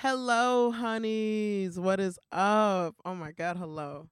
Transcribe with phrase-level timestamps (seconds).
[0.00, 1.76] Hello, honeys.
[1.76, 2.94] What is up?
[3.04, 4.08] Oh my God, hello.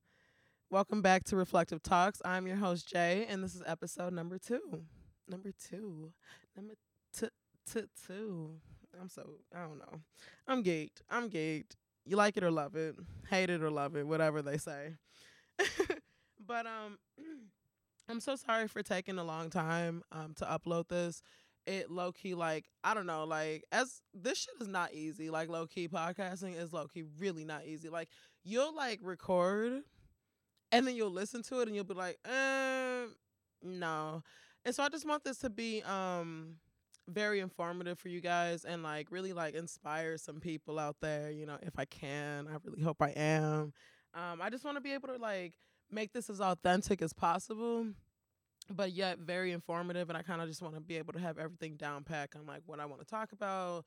[0.68, 2.20] Welcome back to Reflective Talks.
[2.24, 4.82] I'm your host, Jay, and this is episode number two.
[5.28, 6.10] Number two.
[6.56, 6.74] Number
[7.16, 7.28] t-
[7.72, 8.56] t- two.
[9.00, 10.00] I'm so, I don't know.
[10.48, 11.02] I'm geeked.
[11.08, 11.76] I'm geeked.
[12.04, 12.96] You like it or love it,
[13.30, 14.96] hate it or love it, whatever they say.
[16.44, 16.98] but um,
[18.08, 21.22] I'm so sorry for taking a long time um to upload this
[21.66, 25.48] it low key like I don't know like as this shit is not easy like
[25.48, 28.08] low key podcasting is low key really not easy like
[28.44, 29.82] you'll like record
[30.72, 33.14] and then you'll listen to it and you'll be like um
[33.62, 34.22] no
[34.64, 36.56] and so I just want this to be um
[37.08, 41.46] very informative for you guys and like really like inspire some people out there you
[41.46, 43.72] know if I can I really hope I am
[44.14, 45.54] um I just want to be able to like
[45.90, 47.86] make this as authentic as possible
[48.70, 51.38] but yet very informative and i kind of just want to be able to have
[51.38, 53.84] everything down pack on like what i want to talk about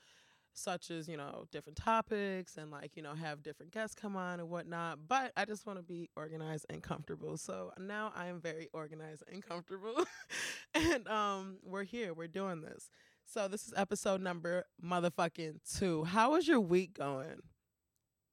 [0.53, 4.39] such as you know different topics and like you know have different guests come on
[4.39, 7.37] and whatnot but i just want to be organized and comfortable.
[7.37, 10.05] So now i am very organized and comfortable
[10.73, 12.89] and um we're here we're doing this.
[13.25, 16.03] So this is episode number motherfucking two.
[16.03, 17.41] How is your week going?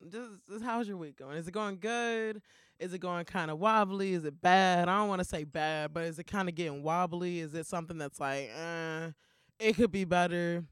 [0.00, 1.36] This, this how's your week going?
[1.36, 2.40] Is it going good
[2.78, 4.12] is it going kind of wobbly?
[4.12, 4.88] Is it bad?
[4.88, 7.40] I don't want to say bad, but is it kind of getting wobbly?
[7.40, 9.10] Is it something that's like, eh,
[9.58, 10.64] it could be better?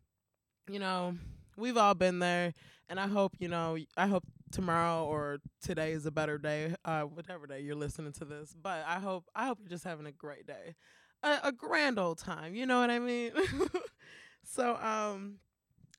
[0.68, 1.16] You know,
[1.56, 2.52] we've all been there,
[2.88, 3.76] and I hope you know.
[3.96, 8.24] I hope tomorrow or today is a better day, uh, whatever day you're listening to
[8.24, 8.54] this.
[8.60, 10.74] But I hope I hope you're just having a great day,
[11.22, 12.54] a, a grand old time.
[12.54, 13.32] You know what I mean?
[14.44, 15.36] so um,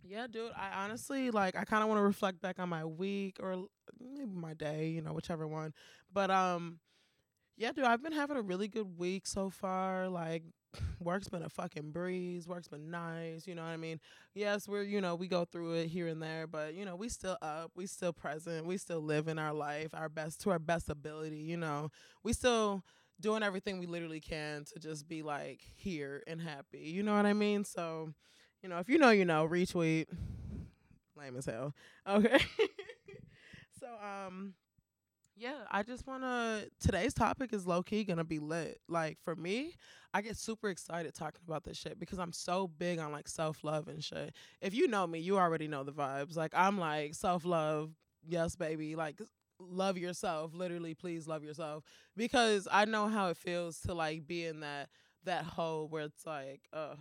[0.08, 0.52] yeah, dude.
[0.56, 1.56] I honestly like.
[1.56, 3.66] I kind of want to reflect back on my week or
[4.00, 5.73] maybe my day, you know, whichever one.
[6.14, 6.80] But um,
[7.58, 7.86] yeah, dude.
[7.86, 10.09] I've been having a really good week so far.
[10.09, 10.44] Like,
[11.02, 12.48] work's been a fucking breeze.
[12.48, 13.48] Work's been nice.
[13.48, 14.00] You know what I mean?
[14.33, 17.09] Yes, we're you know we go through it here and there, but you know we
[17.09, 17.72] still up.
[17.76, 18.66] We still present.
[18.66, 21.39] We still living our life our best to our best ability.
[21.39, 21.89] You know,
[22.23, 22.83] we still
[23.22, 26.80] doing everything we literally can to just be like here and happy.
[26.80, 27.64] You know what I mean?
[27.64, 28.14] So
[28.65, 30.08] you know, if you know, you know, retweet.
[31.15, 31.76] Lame as hell.
[32.09, 32.39] Okay.
[33.80, 34.55] so um
[35.37, 38.80] yeah, I just wanna today's topic is low key gonna be lit.
[38.89, 39.76] Like for me,
[40.15, 43.64] I get super excited talking about this shit because I'm so big on like self
[43.64, 44.33] love and shit.
[44.61, 46.36] If you know me, you already know the vibes.
[46.36, 47.92] Like I'm like self love,
[48.27, 48.95] yes, baby.
[48.95, 49.21] Like
[49.59, 50.55] love yourself.
[50.55, 51.83] Literally, please love yourself.
[52.17, 54.89] Because I know how it feels to like be in that
[55.23, 56.95] that hole where it's like, uh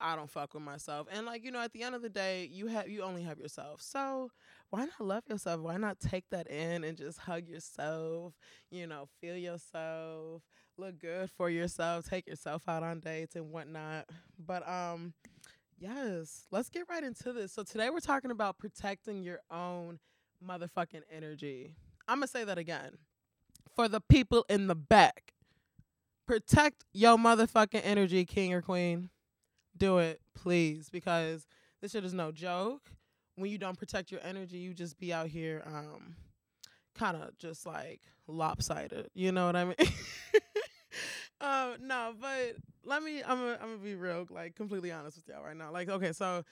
[0.00, 1.06] I don't fuck with myself.
[1.10, 3.38] And like, you know, at the end of the day, you have you only have
[3.38, 3.80] yourself.
[3.80, 4.30] So
[4.70, 5.60] why not love yourself?
[5.60, 8.34] Why not take that in and just hug yourself,
[8.70, 10.42] you know, feel yourself,
[10.76, 14.08] look good for yourself, take yourself out on dates and whatnot.
[14.38, 15.14] But um,
[15.78, 17.52] yes, let's get right into this.
[17.52, 20.00] So today we're talking about protecting your own
[20.46, 21.74] motherfucking energy.
[22.08, 22.98] I'm gonna say that again.
[23.74, 25.32] For the people in the back.
[26.26, 29.10] Protect your motherfucking energy, king or queen
[29.76, 31.46] do it, please, because
[31.80, 32.90] this shit is no joke.
[33.36, 36.14] When you don't protect your energy, you just be out here um
[36.94, 39.08] kind of just like lopsided.
[39.14, 39.74] You know what I mean?
[41.40, 45.28] uh, no, but let me I'm gonna, I'm gonna be real like completely honest with
[45.28, 45.72] y'all right now.
[45.72, 46.44] Like okay, so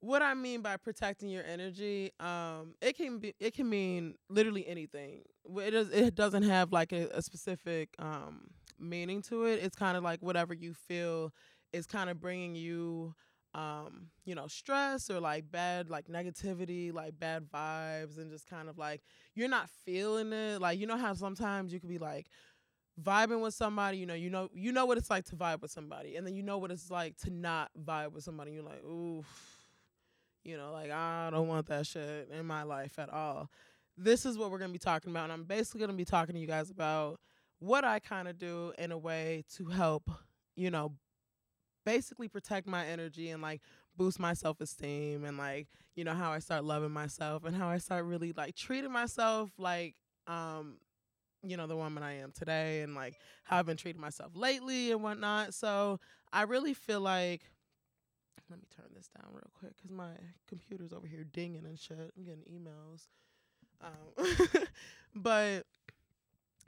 [0.00, 4.66] what I mean by protecting your energy, um, it can be it can mean literally
[4.66, 5.22] anything.
[5.56, 8.48] It does it doesn't have like a, a specific um
[8.78, 9.60] meaning to it.
[9.62, 11.32] It's kind of like whatever you feel
[11.72, 13.14] is kind of bringing you
[13.54, 18.68] um you know stress or like bad like negativity like bad vibes and just kind
[18.68, 19.02] of like
[19.34, 20.60] you're not feeling it.
[20.60, 22.28] Like you know how sometimes you could be like
[23.00, 25.70] vibing with somebody you know you know you know what it's like to vibe with
[25.70, 28.84] somebody and then you know what it's like to not vibe with somebody you're like
[28.84, 29.24] ooh
[30.44, 33.48] you know like i don't want that shit in my life at all.
[33.96, 36.40] This is what we're to be talking about and i'm basically to be talking to
[36.40, 37.18] you guys about
[37.60, 40.10] what i kind of do in a way to help
[40.54, 40.92] you know
[41.84, 43.60] basically protect my energy and like
[43.96, 47.68] boost my self esteem and like you know how I start loving myself and how
[47.68, 49.94] I start really like treating myself like
[50.26, 50.78] um
[51.42, 53.14] you know the woman I am today and like
[53.44, 55.54] how I've been treating myself lately and whatnot.
[55.54, 55.98] So
[56.32, 57.42] I really feel like
[58.48, 60.12] let me turn this down real quick because my
[60.48, 62.12] computer's over here dinging and shit.
[62.16, 63.08] I'm getting emails.
[63.80, 64.36] Um,
[65.14, 65.64] but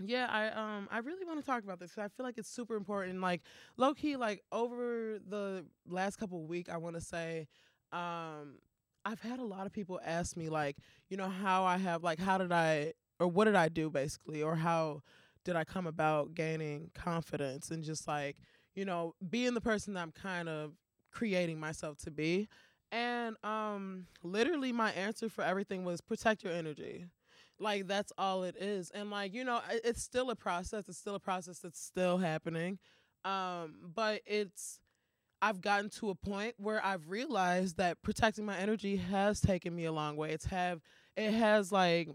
[0.02, 2.49] yeah, I um I really want to talk about this because I feel like it's
[2.50, 3.20] super important.
[3.20, 3.43] Like
[3.76, 7.46] low key, like over the last couple of week, I want to say,
[7.93, 8.56] um,
[9.05, 10.76] I've had a lot of people ask me like,
[11.08, 14.43] you know, how I have like, how did I or what did I do basically,
[14.43, 15.02] or how
[15.44, 18.37] did I come about gaining confidence and just like,
[18.75, 20.73] you know, being the person that I'm kind of
[21.12, 22.49] creating myself to be.
[22.90, 27.06] And um literally my answer for everything was protect your energy.
[27.58, 28.90] Like that's all it is.
[28.90, 30.88] And like, you know, it's still a process.
[30.88, 32.78] It's still a process that's still happening.
[33.24, 34.80] Um but it's
[35.40, 39.84] I've gotten to a point where I've realized that protecting my energy has taken me
[39.84, 40.32] a long way.
[40.32, 40.80] It's have
[41.16, 42.08] it has like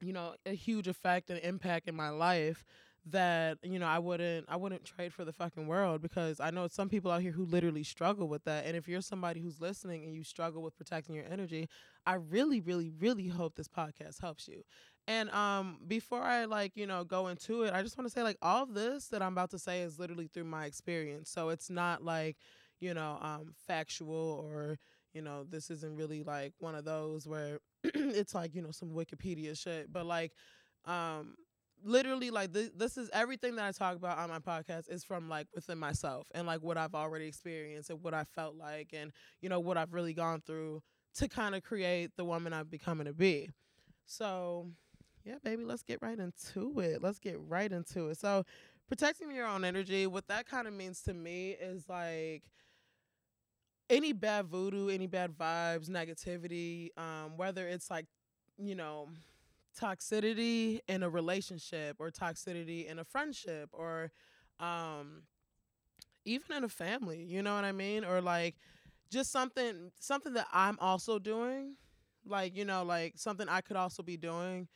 [0.00, 2.64] you know a huge effect and impact in my life
[3.08, 6.66] that you know I wouldn't I wouldn't trade for the fucking world because I know
[6.68, 8.66] some people out here who literally struggle with that.
[8.66, 11.68] And if you're somebody who's listening and you struggle with protecting your energy
[12.04, 14.62] I really really really hope this podcast helps you.
[15.06, 18.22] And um before I like you know go into it I just want to say
[18.22, 21.30] like all of this that I'm about to say is literally through my experience.
[21.30, 22.36] So it's not like
[22.80, 24.78] you know um factual or
[25.14, 28.90] you know this isn't really like one of those where it's like you know some
[28.90, 29.92] Wikipedia shit.
[29.92, 30.32] But like
[30.86, 31.34] um
[31.86, 35.28] literally like th- this is everything that I talk about on my podcast is from
[35.28, 39.12] like within myself and like what I've already experienced and what I felt like and
[39.40, 40.82] you know what I've really gone through
[41.16, 43.50] to kind of create the woman I'm becoming to be.
[44.04, 44.68] So,
[45.24, 47.02] yeah, baby, let's get right into it.
[47.02, 48.18] Let's get right into it.
[48.18, 48.44] So,
[48.88, 52.42] protecting your own energy, what that kind of means to me is like
[53.88, 58.06] any bad voodoo, any bad vibes, negativity, um, whether it's like,
[58.58, 59.08] you know,
[59.78, 64.10] toxicity in a relationship or toxicity in a friendship or
[64.60, 65.22] um
[66.24, 68.04] even in a family, you know what I mean?
[68.04, 68.56] Or like
[69.10, 71.76] just something something that I'm also doing,
[72.26, 74.68] like, you know, like something I could also be doing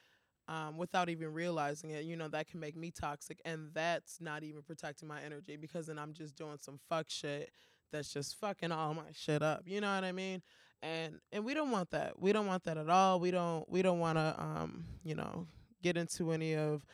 [0.48, 3.40] um, without even realizing it, you know, that can make me toxic.
[3.44, 7.50] And that's not even protecting my energy because then I'm just doing some fuck shit
[7.92, 9.62] that's just fucking all my shit up.
[9.66, 10.42] You know what I mean?
[10.82, 12.18] And and we don't want that.
[12.18, 13.20] We don't want that at all.
[13.20, 15.46] We don't we don't want to um you know
[15.82, 16.84] get into any of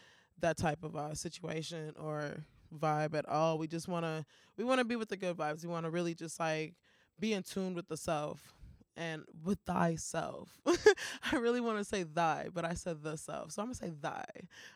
[0.41, 2.45] that type of uh situation or
[2.75, 3.59] vibe at all.
[3.59, 4.25] We just want to
[4.57, 5.63] we want to be with the good vibes.
[5.65, 6.75] We want to really just like
[7.19, 8.55] be in tune with the self
[8.97, 10.51] and with thyself.
[11.33, 13.93] I really want to say thy but i said the self so i'm gonna say
[14.01, 14.25] thy.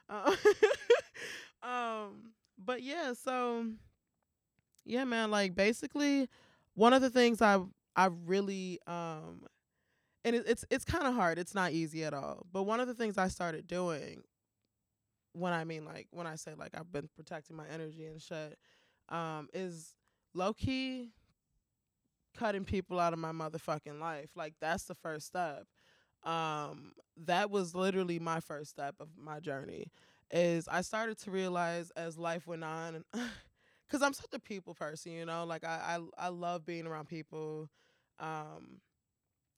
[0.08, 0.34] Uh,
[1.62, 3.66] um but yeah so
[4.84, 6.28] yeah man like basically
[6.74, 7.58] one of the things i
[7.96, 9.42] I really um
[10.24, 11.38] and it, it's it's kind of hard.
[11.38, 12.46] It's not easy at all.
[12.52, 14.22] But one of the things I started doing
[15.32, 18.58] when I mean like when I say like I've been protecting my energy and shit
[19.08, 19.94] um is
[20.34, 21.10] low key
[22.36, 24.30] cutting people out of my motherfucking life.
[24.36, 25.64] Like that's the first step.
[26.24, 26.92] Um
[27.24, 29.90] that was literally my first step of my journey
[30.30, 33.04] is I started to realize as life went on
[33.90, 35.44] cuz I'm such a people person, you know?
[35.44, 37.70] Like I I I love being around people
[38.18, 38.80] um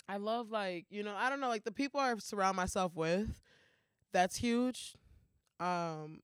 [0.09, 3.43] I love like, you know, I don't know, like the people I surround myself with,
[4.13, 4.95] that's huge.
[5.61, 6.21] Um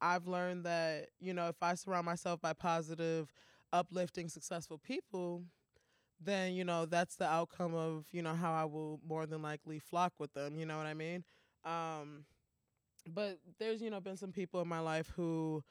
[0.00, 3.32] I've learned that, you know, if I surround myself by positive,
[3.72, 5.44] uplifting, successful people,
[6.20, 9.78] then, you know, that's the outcome of, you know, how I will more than likely
[9.78, 11.24] flock with them, you know what I mean?
[11.64, 12.24] Um
[13.08, 15.62] but there's, you know, been some people in my life who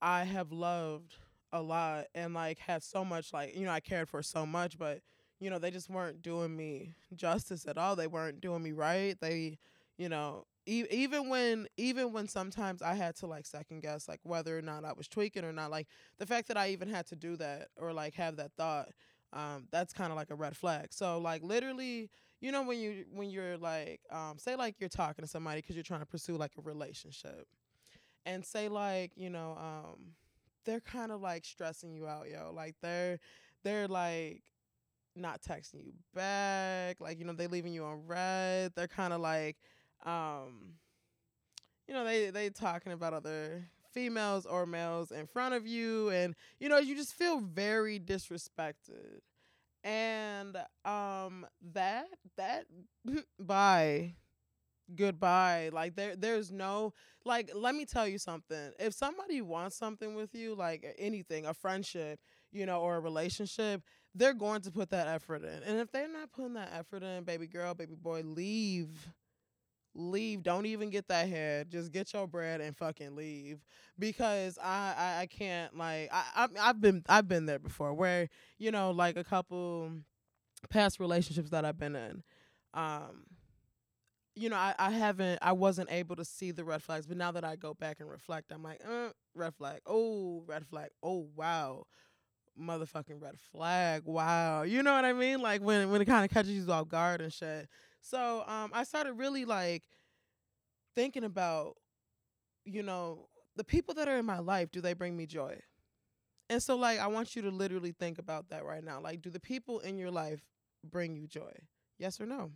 [0.00, 1.14] I have loved
[1.52, 4.78] a lot and like had so much like, you know, I cared for so much,
[4.78, 5.00] but
[5.40, 7.96] you know, they just weren't doing me justice at all.
[7.96, 9.16] They weren't doing me right.
[9.20, 9.58] They,
[9.96, 14.20] you know, e- even when even when sometimes I had to like second guess like
[14.24, 15.86] whether or not I was tweaking or not, like
[16.18, 18.88] the fact that I even had to do that or like have that thought,
[19.32, 20.88] um, that's kind of like a red flag.
[20.90, 22.10] So like literally,
[22.40, 25.76] you know, when you when you're like, um, say like you're talking to somebody because
[25.76, 27.46] you're trying to pursue like a relationship,
[28.28, 30.12] and say like you know, um,
[30.66, 32.52] they're kind of like stressing you out, yo.
[32.54, 33.18] Like they're
[33.64, 34.42] they're like
[35.16, 37.00] not texting you back.
[37.00, 38.72] Like, you know, they leaving you on read.
[38.76, 39.56] They're kind of like,
[40.06, 40.74] um,
[41.86, 46.34] you know, they they talking about other females or males in front of you, and
[46.60, 49.20] you know, you just feel very disrespected.
[49.84, 52.06] And um, that
[52.36, 52.66] that
[53.40, 54.14] bye
[54.96, 56.92] goodbye like there there's no
[57.24, 61.52] like let me tell you something if somebody wants something with you like anything a
[61.52, 62.18] friendship
[62.52, 63.82] you know or a relationship
[64.14, 65.62] they're going to put that effort in.
[65.64, 69.06] And if they're not putting that effort in, baby girl, baby boy, leave.
[69.94, 70.42] Leave.
[70.42, 71.70] Don't even get that head.
[71.70, 73.64] Just get your bread and fucking leave.
[73.98, 78.28] Because I I, I can't like I, I I've been I've been there before where,
[78.58, 79.90] you know, like a couple
[80.70, 82.22] past relationships that I've been in.
[82.74, 83.24] Um
[84.38, 87.32] you know, I, I haven't, I wasn't able to see the red flags, but now
[87.32, 89.80] that I go back and reflect, I'm like, uh, red flag.
[89.86, 90.90] Oh, red flag.
[91.02, 91.84] Oh, wow
[92.60, 94.02] motherfucking red flag.
[94.04, 94.62] Wow.
[94.62, 95.40] You know what I mean?
[95.40, 97.68] Like when when it kind of catches you off guard and shit.
[98.00, 99.84] So um I started really like
[100.94, 101.76] thinking about
[102.64, 105.58] you know, the people that are in my life, do they bring me joy?
[106.50, 109.00] And so like I want you to literally think about that right now.
[109.00, 110.40] Like do the people in your life
[110.84, 111.52] bring you joy?
[111.98, 112.52] Yes or no?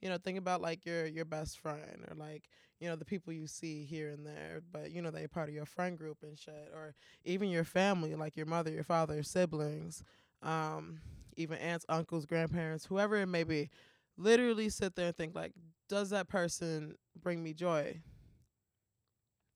[0.00, 2.48] You know, think about like your your best friend or like,
[2.80, 5.54] you know, the people you see here and there, but you know, they're part of
[5.54, 10.02] your friend group and shit or even your family, like your mother, your father, siblings,
[10.42, 11.00] um,
[11.36, 13.70] even aunts, uncles, grandparents, whoever it may be.
[14.18, 15.52] Literally sit there and think like,
[15.88, 18.00] does that person bring me joy?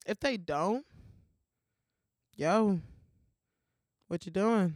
[0.06, 0.85] If they don't,
[2.37, 2.80] yo,
[4.09, 4.75] what you doing?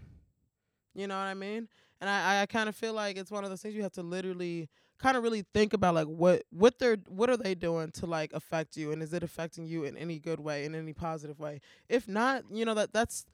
[0.95, 1.69] You know what I mean?
[2.01, 4.03] And I, I kind of feel like it's one of those things you have to
[4.03, 4.69] literally
[4.99, 8.33] kind of really think about like what what they're what are they doing to like
[8.33, 11.61] affect you and is it affecting you in any good way in any positive way?
[11.89, 13.27] If not you know that that's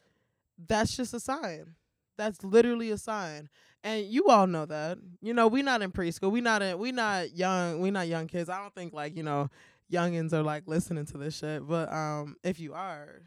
[0.67, 1.75] that's just a sign.
[2.17, 3.49] That's literally a sign.
[3.83, 4.99] And you all know that.
[5.23, 6.31] You know we not in preschool.
[6.31, 8.49] We not in we not young we not young kids.
[8.49, 9.51] I don't think like you know
[9.93, 13.23] youngins are like listening to this shit but um if you are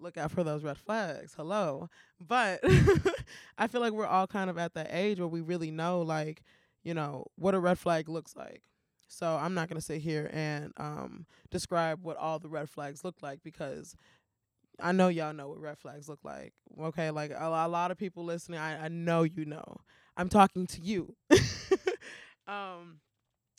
[0.00, 1.34] look out for those red flags.
[1.34, 1.88] Hello.
[2.20, 2.60] But
[3.58, 6.42] I feel like we're all kind of at that age where we really know like,
[6.88, 8.62] you know, what a red flag looks like.
[9.08, 13.16] So I'm not gonna sit here and um describe what all the red flags look
[13.22, 13.94] like because
[14.80, 16.54] I know y'all know what red flags look like.
[16.80, 19.76] Okay, like a, a lot of people listening, I, I know you know.
[20.16, 21.14] I'm talking to you.
[22.48, 23.00] um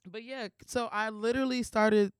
[0.09, 2.12] but yeah, so I literally started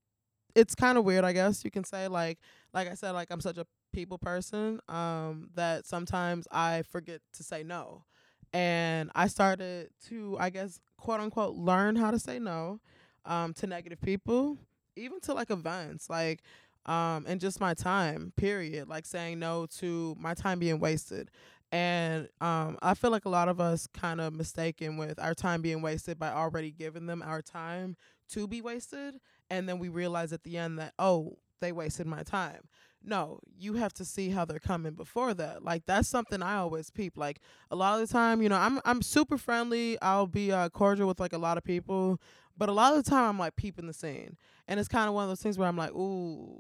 [0.56, 2.40] it's kind of weird, I guess you can say like
[2.74, 7.44] like I said like I'm such a people person um, that sometimes I forget to
[7.44, 8.06] say no.
[8.54, 12.80] And I started to, I guess, quote unquote, learn how to say no
[13.26, 14.58] um, to negative people,
[14.96, 16.42] even to like events, like,
[16.86, 18.88] um, and just my time, period.
[18.88, 21.30] Like saying no to my time being wasted.
[21.72, 25.62] And um, I feel like a lot of us kind of mistaken with our time
[25.62, 27.96] being wasted by already giving them our time
[28.30, 29.20] to be wasted.
[29.52, 32.62] And then we realize at the end that, oh, they wasted my time.
[33.02, 35.64] No, you have to see how they're coming before that.
[35.64, 37.18] Like that's something I always peep.
[37.18, 37.40] Like
[37.72, 40.00] a lot of the time, you know, I'm I'm super friendly.
[40.02, 42.20] I'll be uh, cordial with like a lot of people,
[42.58, 44.36] but a lot of the time I'm like peeping the scene,
[44.68, 46.60] and it's kind of one of those things where I'm like, ooh.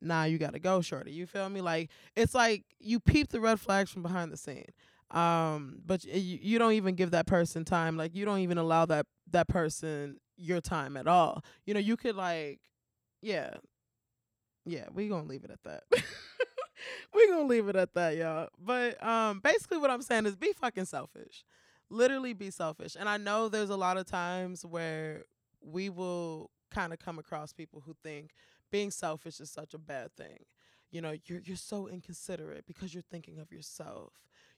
[0.00, 1.12] Nah, you gotta go, shorty.
[1.12, 1.60] You feel me?
[1.60, 4.66] Like it's like you peep the red flags from behind the scene,
[5.10, 7.96] um, but you you don't even give that person time.
[7.96, 11.42] Like you don't even allow that that person your time at all.
[11.64, 12.60] You know, you could like
[13.22, 13.54] yeah,
[14.64, 15.84] yeah, we gonna leave it at that.
[17.14, 18.48] we gonna leave it at that, y'all.
[18.58, 21.44] But um, basically, what I'm saying is be fucking selfish.
[21.90, 22.96] Literally, be selfish.
[22.98, 25.24] And I know there's a lot of times where
[25.60, 28.30] we will kind of come across people who think
[28.70, 30.38] being selfish is such a bad thing.
[30.90, 34.12] You know, you're you're so inconsiderate because you're thinking of yourself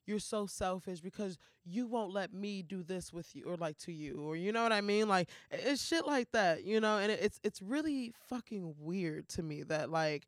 [0.06, 3.92] you're so selfish because you won't let me do this with you or like to
[3.92, 5.08] you or you know what I mean?
[5.08, 6.98] Like it's shit like that you know?
[6.98, 10.26] And it's it's really fucking weird to me that like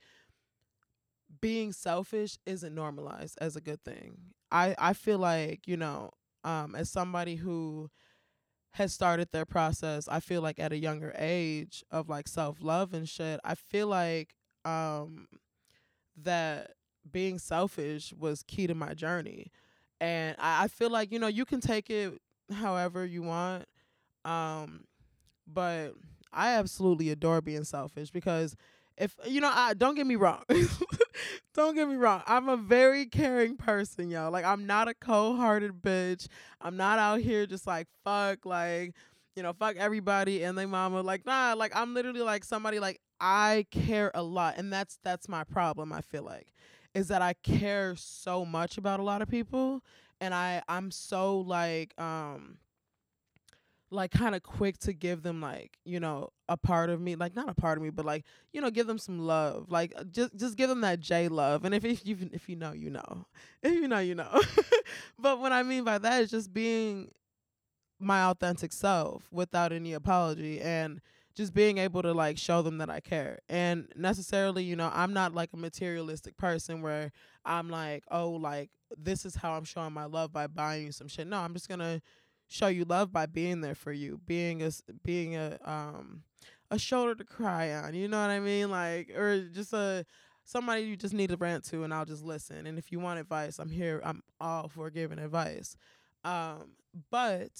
[1.40, 4.18] being selfish isn't normalized as a good thing.
[4.50, 6.10] I I feel like you know
[6.44, 7.90] um as somebody who
[8.72, 13.08] has started their process I feel like at a younger age of like self-love and
[13.08, 15.28] shit I feel like um
[16.16, 16.72] that
[17.10, 19.50] being selfish was key to my journey
[20.00, 22.20] and I, I feel like you know you can take it
[22.52, 23.66] however you want
[24.24, 24.84] um
[25.46, 25.94] but
[26.32, 28.56] i absolutely adore being selfish because
[28.96, 30.42] if you know i don't get me wrong
[31.54, 35.82] don't get me wrong i'm a very caring person y'all like i'm not a cold-hearted
[35.82, 36.26] bitch
[36.60, 38.94] i'm not out here just like fuck like
[39.36, 43.00] you know fuck everybody and they mama like nah like i'm literally like somebody like
[43.20, 46.52] i care a lot and that's that's my problem i feel like
[46.98, 49.82] is that I care so much about a lot of people
[50.20, 52.58] and I I'm so like um
[53.90, 57.34] like kind of quick to give them like you know a part of me like
[57.34, 60.04] not a part of me but like you know give them some love like uh,
[60.04, 62.90] just just give them that j love and if, if you if you know you
[62.90, 63.26] know
[63.62, 64.40] if you know you know.
[65.18, 67.10] But what i mean by that is just being
[68.00, 71.00] my authentic self without any apology and
[71.38, 73.38] just being able to like show them that I care.
[73.48, 77.12] And necessarily, you know, I'm not like a materialistic person where
[77.44, 81.06] I'm like, oh, like this is how I'm showing my love by buying you some
[81.06, 81.28] shit.
[81.28, 82.02] No, I'm just gonna
[82.48, 84.72] show you love by being there for you, being a
[85.04, 86.24] being a um
[86.72, 87.94] a shoulder to cry on.
[87.94, 88.68] You know what I mean?
[88.68, 90.04] Like or just a
[90.44, 92.66] somebody you just need to rant to, and I'll just listen.
[92.66, 94.00] And if you want advice, I'm here.
[94.04, 95.76] I'm all for giving advice.
[96.24, 96.72] Um,
[97.12, 97.52] but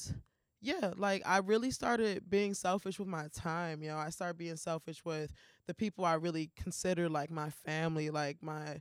[0.61, 3.97] yeah, like I really started being selfish with my time, you know.
[3.97, 5.33] I started being selfish with
[5.67, 8.81] the people I really consider like my family, like my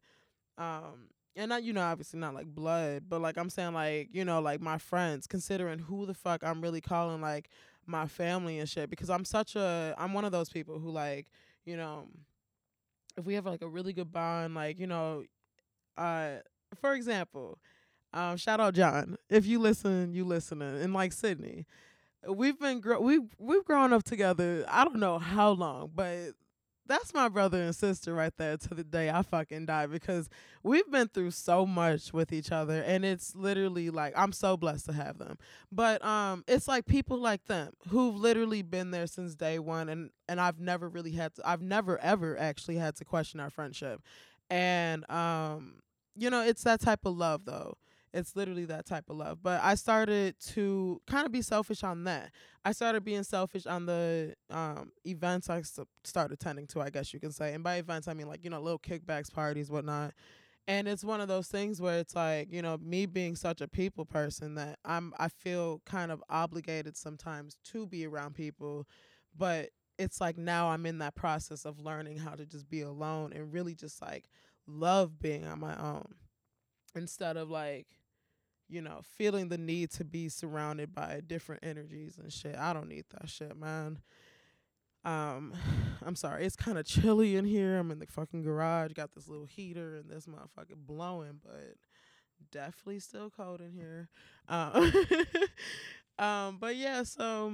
[0.57, 4.25] um and not you know obviously not like blood, but like I'm saying like, you
[4.25, 7.50] know, like my friends, considering who the fuck I'm really calling like
[7.88, 11.27] my family and shit because I'm such a I'm one of those people who like,
[11.65, 12.07] you know,
[13.17, 15.24] if we have like a really good bond, like, you know,
[15.98, 16.38] uh
[16.75, 17.60] for example,
[18.17, 19.15] Um, shout out John.
[19.29, 20.81] If you listen, you listening.
[20.81, 21.67] And like Sydney,
[22.27, 24.65] we've been gro- we we've grown up together.
[24.67, 26.31] I don't know how long, but
[26.88, 30.29] that's my brother and sister right there to the day I fucking die because
[30.63, 34.88] we've been through so much with each other and it's literally like I'm so blessed
[34.88, 35.38] to have them.
[35.71, 40.09] But um it's like people like them who've literally been there since day 1 and
[40.27, 44.01] and I've never really had to I've never ever actually had to question our friendship.
[44.50, 45.83] And um
[46.15, 47.77] you know, it's that type of love though.
[48.13, 49.39] It's literally that type of love.
[49.43, 52.31] But I started to kind of be selfish on that.
[52.65, 55.63] I started being selfish on the um, events I
[56.03, 57.53] started attending to, I guess you can say.
[57.53, 60.13] And by events, I mean like, you know, little kickbacks, parties, whatnot.
[60.69, 63.67] And it's one of those things where it's like, you know, me being such a
[63.69, 68.85] people person that I'm I feel kind of obligated sometimes to be around people,
[69.37, 73.31] but it's like now I'm in that process of learning how to just be alone
[73.33, 74.25] and really just like
[74.67, 76.15] love being on my own
[76.98, 77.88] instead of like
[78.70, 82.56] you know, feeling the need to be surrounded by different energies and shit.
[82.58, 84.00] I don't need that shit, man.
[85.06, 85.54] Um,
[86.06, 87.77] I'm sorry, it's kind of chilly in here.
[87.77, 91.75] I'm in the fucking garage, got this little heater and this motherfucker blowing, but
[92.51, 94.10] definitely still cold in here.
[94.50, 94.94] Um,
[96.20, 97.54] um, but yeah, so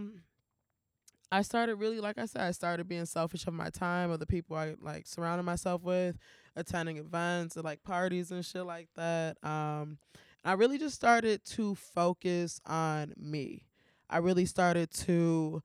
[1.31, 4.25] I started really, like I said, I started being selfish of my time, of the
[4.25, 6.17] people I like surrounding myself with,
[6.55, 9.37] attending events and like parties and shit like that.
[9.43, 9.97] Um,
[10.45, 13.63] I really just started to focus on me.
[14.09, 15.63] I really started to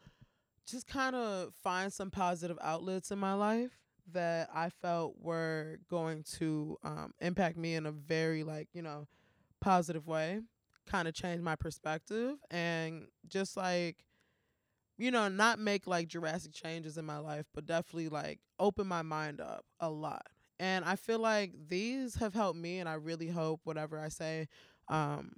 [0.66, 3.72] just kind of find some positive outlets in my life
[4.12, 9.06] that I felt were going to um, impact me in a very like you know
[9.60, 10.40] positive way,
[10.86, 14.04] kind of change my perspective and just like
[14.96, 19.02] you know not make like drastic changes in my life, but definitely like open my
[19.02, 20.26] mind up a lot.
[20.60, 24.48] And I feel like these have helped me, and I really hope whatever I say,
[24.88, 25.32] um,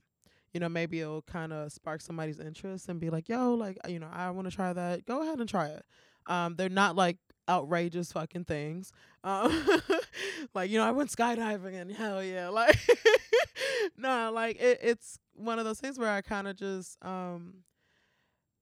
[0.52, 3.98] you know, maybe it'll kind of spark somebody's interest and be like, yo, like, you
[3.98, 5.04] know, I want to try that.
[5.04, 5.84] Go ahead and try it.
[6.26, 8.92] Um, they're not like outrageous fucking things.
[9.22, 9.80] Um,
[10.54, 12.48] like, you know, I went skydiving and hell yeah.
[12.60, 12.78] Like,
[13.96, 17.64] no, like, it, it's one of those things where I kind of just um,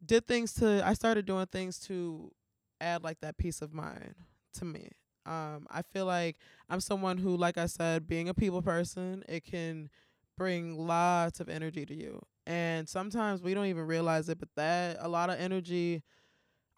[0.04, 2.32] did things to, I started doing things to
[2.80, 4.14] add like that peace of mind
[4.54, 4.90] to me.
[5.28, 6.36] Um, I feel like
[6.70, 9.90] I'm someone who, like I said, being a people person, it can
[10.36, 12.20] bring lots of energy to you.
[12.46, 16.02] And sometimes we don't even realize it, but that a lot of energy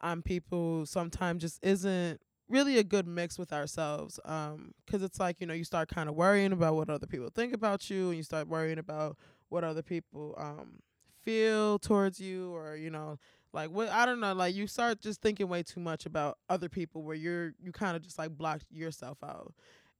[0.01, 4.19] on people sometimes just isn't really a good mix with ourselves.
[4.25, 7.31] Um, cause it's like, you know, you start kind of worrying about what other people
[7.35, 9.17] think about you and you start worrying about
[9.49, 10.79] what other people um
[11.23, 13.19] feel towards you or, you know,
[13.53, 16.69] like what I don't know, like you start just thinking way too much about other
[16.69, 19.55] people where you're you kind of just like block yourself out.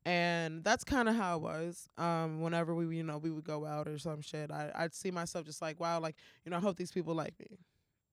[0.07, 1.87] And that's kind of how it was.
[1.99, 5.11] Um, whenever we, you know, we would go out or some shit, I I'd see
[5.11, 7.59] myself just like, wow, like you know, I hope these people like me.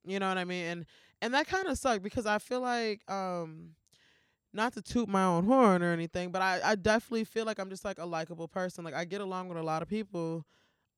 [0.05, 0.65] You know what I mean?
[0.65, 0.85] And
[1.21, 3.75] and that kind of sucked because I feel like um
[4.53, 7.69] not to toot my own horn or anything, but I, I definitely feel like I'm
[7.69, 8.83] just like a likable person.
[8.83, 10.45] Like I get along with a lot of people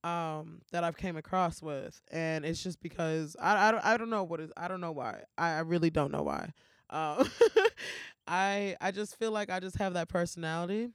[0.02, 4.10] um that I've came across with and it's just because I I don't, I don't
[4.10, 5.22] know what is I don't know why.
[5.36, 6.52] I, I really don't know why.
[6.90, 7.28] Um
[8.26, 10.88] I I just feel like I just have that personality.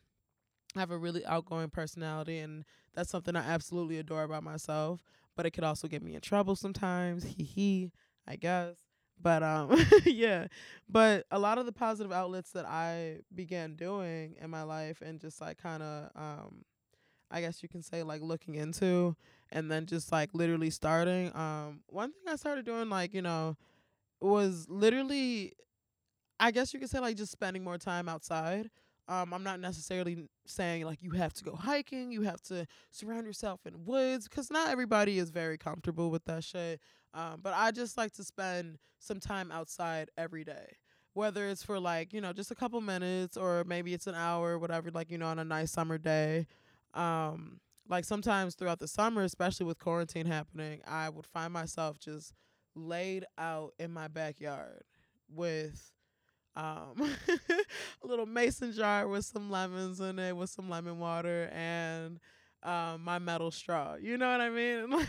[0.75, 5.01] I have a really outgoing personality and that's something I absolutely adore about myself,
[5.35, 7.23] but it could also get me in trouble sometimes.
[7.23, 7.91] Hee hee,
[8.27, 8.77] I guess.
[9.21, 10.47] But um yeah,
[10.89, 15.19] but a lot of the positive outlets that I began doing in my life and
[15.21, 16.65] just like kind of um
[17.35, 19.15] I guess you can say like looking into
[19.51, 23.57] and then just like literally starting um one thing I started doing like, you know,
[24.21, 25.53] was literally
[26.39, 28.69] I guess you could say like just spending more time outside.
[29.07, 33.25] Um, I'm not necessarily saying like you have to go hiking, you have to surround
[33.27, 36.79] yourself in woods, because not everybody is very comfortable with that shit.
[37.13, 40.77] Um, but I just like to spend some time outside every day,
[41.13, 44.57] whether it's for like you know just a couple minutes or maybe it's an hour,
[44.57, 44.89] whatever.
[44.89, 46.47] Like you know on a nice summer day.
[46.95, 52.33] Um, like sometimes throughout the summer, especially with quarantine happening, I would find myself just
[52.75, 54.83] laid out in my backyard
[55.29, 55.91] with
[56.55, 56.93] um,
[58.03, 62.19] a little mason jar with some lemons in it, with some lemon water, and
[62.63, 63.95] um, my metal straw.
[63.95, 64.91] You know what I mean?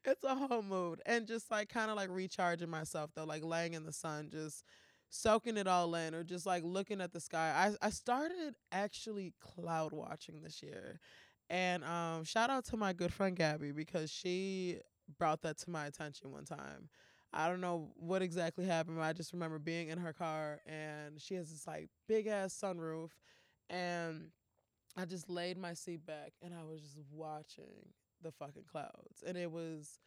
[0.00, 3.44] Like it's a whole mood, and just like kind of like recharging myself though, like
[3.44, 4.64] laying in the sun, just
[5.10, 7.74] soaking it all in, or just like looking at the sky.
[7.82, 11.00] I I started actually cloud watching this year,
[11.48, 14.78] and um, shout out to my good friend Gabby because she
[15.18, 16.88] brought that to my attention one time.
[17.32, 18.96] I don't know what exactly happened.
[18.96, 22.58] But I just remember being in her car and she has this like big ass
[22.60, 23.10] sunroof
[23.68, 24.30] and
[24.96, 29.36] I just laid my seat back and I was just watching the fucking clouds, and
[29.36, 29.98] it was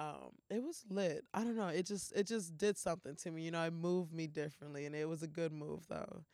[0.00, 1.24] um it was lit.
[1.34, 4.12] I don't know it just it just did something to me you know it moved
[4.14, 6.24] me differently and it was a good move though.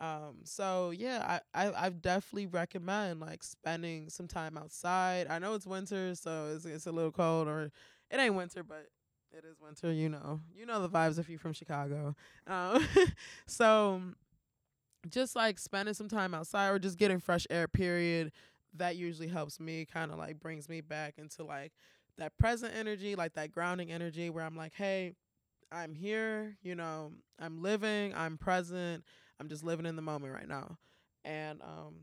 [0.00, 5.28] Um so yeah i i, I definitely recommend like spending some time outside.
[5.28, 7.72] I know it's winter so it's, it's a little cold or
[8.10, 8.88] it ain't winter but
[9.32, 10.40] it is winter you know.
[10.56, 12.16] You know the vibes if you're from chicago.
[12.46, 12.86] Um
[13.46, 14.02] so
[15.08, 18.32] just like spending some time outside or just getting fresh air period
[18.74, 21.72] that usually helps me kind of like brings me back into like
[22.18, 25.14] that present energy, like that grounding energy where I'm like, hey,
[25.72, 29.04] I'm here, you know, I'm living, I'm present,
[29.38, 30.78] I'm just living in the moment right now.
[31.24, 31.94] And um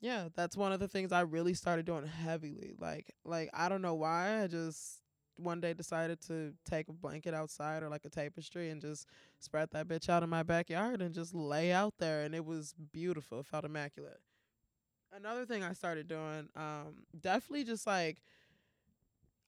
[0.00, 2.74] yeah, that's one of the things I really started doing heavily.
[2.78, 5.00] Like like I don't know why, I just
[5.38, 9.06] one day decided to take a blanket outside or like a tapestry and just
[9.38, 12.74] spread that bitch out in my backyard and just lay out there and it was
[12.92, 13.40] beautiful.
[13.40, 14.20] It felt immaculate.
[15.12, 18.18] Another thing I started doing, um, definitely just like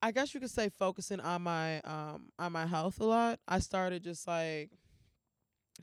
[0.01, 3.41] I guess you could say focusing on my um on my health a lot.
[3.49, 4.71] I started just like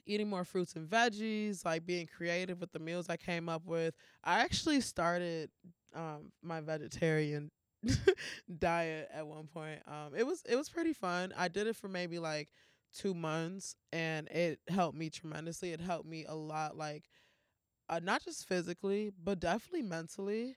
[0.06, 3.93] eating more fruits and veggies, like being creative with the meals I came up with.
[4.23, 5.49] I actually started
[5.95, 7.49] um my vegetarian
[8.60, 9.82] diet at one point.
[9.88, 11.34] Um it was it was pretty fun.
[11.38, 12.49] I did it for maybe like
[12.93, 15.71] 2 months and it helped me tremendously.
[15.71, 17.06] It helped me a lot like
[17.89, 20.56] uh, not just physically, but definitely mentally.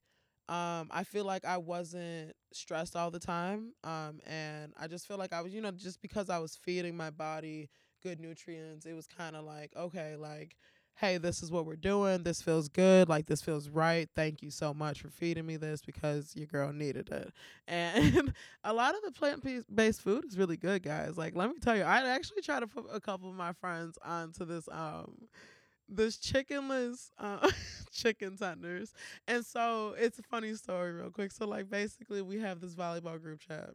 [0.48, 3.72] Um, I feel like I wasn't stressed all the time.
[3.84, 6.96] Um, and I just feel like I was, you know, just because I was feeding
[6.96, 7.68] my body
[8.02, 10.56] good nutrients, it was kind of like, okay, like,
[10.96, 12.22] hey, this is what we're doing.
[12.24, 13.08] This feels good.
[13.08, 14.08] Like, this feels right.
[14.16, 17.32] Thank you so much for feeding me this because your girl needed it.
[17.68, 18.32] And
[18.64, 21.16] a lot of the plant based food is really good, guys.
[21.16, 23.98] Like, let me tell you, I actually try to put a couple of my friends
[24.04, 25.28] onto this, um,
[25.88, 27.50] this chickenless uh,
[27.92, 28.92] chicken tenders.
[29.26, 31.32] And so it's a funny story, real quick.
[31.32, 33.70] So, like, basically, we have this volleyball group chat,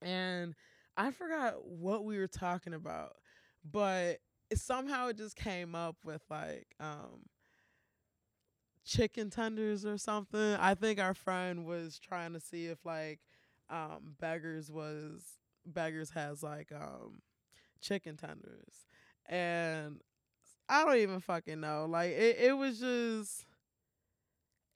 [0.00, 0.54] and
[0.96, 3.16] I forgot what we were talking about,
[3.64, 4.18] but
[4.54, 7.26] somehow it just came up with like um,
[8.84, 10.56] chicken tenders or something.
[10.58, 13.20] I think our friend was trying to see if like
[13.70, 15.24] um, Beggars was
[15.64, 17.22] Beggars has like um,
[17.80, 18.86] chicken tenders,
[19.26, 20.00] and
[20.72, 21.86] I don't even fucking know.
[21.88, 23.44] Like it, it was just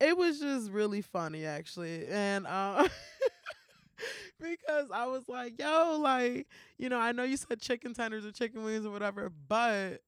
[0.00, 2.06] it was just really funny actually.
[2.08, 2.86] And uh
[4.40, 6.46] because I was like, yo, like,
[6.78, 10.00] you know, I know you said chicken tenders or chicken wings or whatever, but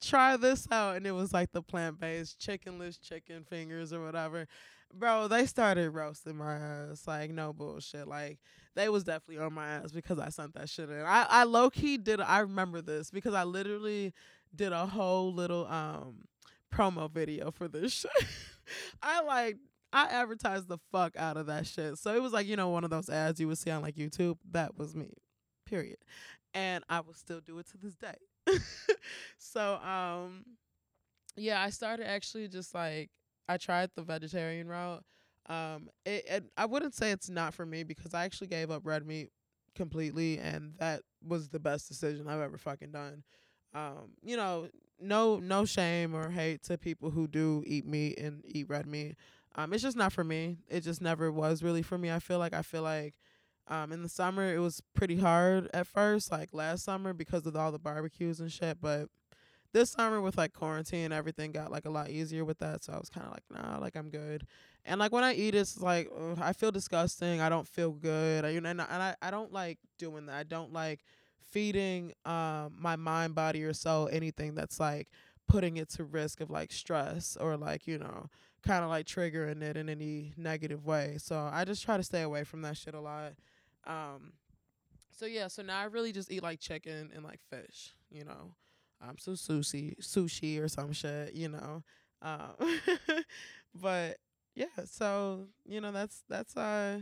[0.00, 4.46] try this out and it was like the plant-based chickenless chicken fingers or whatever
[4.92, 8.38] bro they started roasting my ass like no bullshit like
[8.74, 11.96] they was definitely on my ass because i sent that shit in i, I low-key
[11.98, 14.12] did i remember this because i literally
[14.56, 16.24] did a whole little um
[16.72, 18.10] promo video for this shit.
[19.02, 19.56] I like
[19.92, 21.98] I advertised the fuck out of that shit.
[21.98, 23.94] So it was like, you know, one of those ads you would see on like
[23.94, 24.38] YouTube.
[24.50, 25.12] That was me.
[25.66, 25.98] Period.
[26.52, 28.16] And I will still do it to this day.
[29.38, 30.44] so um
[31.36, 33.10] yeah, I started actually just like
[33.48, 35.04] I tried the vegetarian route.
[35.46, 38.82] Um it, it I wouldn't say it's not for me because I actually gave up
[38.84, 39.30] red meat
[39.74, 43.24] completely and that was the best decision I've ever fucking done
[43.74, 44.68] um, you know,
[45.00, 49.16] no no shame or hate to people who do eat meat and eat red meat.
[49.56, 50.58] Um, it's just not for me.
[50.68, 52.10] It just never was really for me.
[52.10, 53.14] I feel like I feel like
[53.68, 57.56] um in the summer it was pretty hard at first, like last summer because of
[57.56, 59.08] all the barbecues and shit, but
[59.72, 62.98] this summer with like quarantine everything got like a lot easier with that so i
[62.98, 64.46] was kind of like nah like i'm good
[64.84, 68.44] and like when i eat it's like ugh, i feel disgusting i don't feel good
[68.44, 71.00] I, you and, and I, I don't like doing that i don't like
[71.54, 75.08] feeding um my mind, body, or soul anything that's like
[75.46, 78.28] putting it to risk of like stress or like, you know,
[78.62, 81.16] kind of like triggering it in any negative way.
[81.18, 83.34] So I just try to stay away from that shit a lot.
[83.86, 84.32] Um
[85.16, 88.54] so yeah, so now I really just eat like chicken and like fish, you know.
[89.00, 91.84] Um so sushi sushi or some shit, you know.
[92.20, 92.56] Um
[93.80, 94.16] but
[94.56, 97.00] yeah, so you know that's that's uh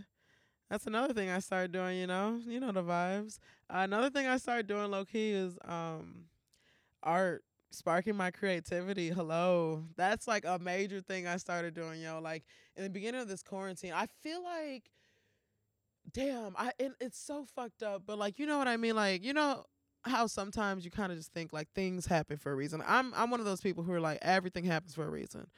[0.73, 2.41] that's another thing I started doing, you know.
[2.47, 3.39] You know the vibes.
[3.69, 6.25] Uh, another thing I started doing low key is um
[7.03, 9.11] art, sparking my creativity.
[9.11, 9.85] Hello.
[9.97, 12.21] That's like a major thing I started doing, yo.
[12.23, 14.91] Like in the beginning of this quarantine, I feel like
[16.15, 18.97] damn, I it, it's so fucked up, but like you know what I mean?
[18.97, 19.65] Like, you know
[20.05, 22.83] how sometimes you kind of just think like things happen for a reason.
[22.87, 25.49] I'm I'm one of those people who are like everything happens for a reason.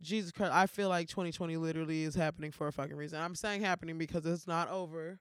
[0.00, 3.20] Jesus Christ, I feel like 2020 literally is happening for a fucking reason.
[3.20, 5.18] I'm saying happening because it's not over.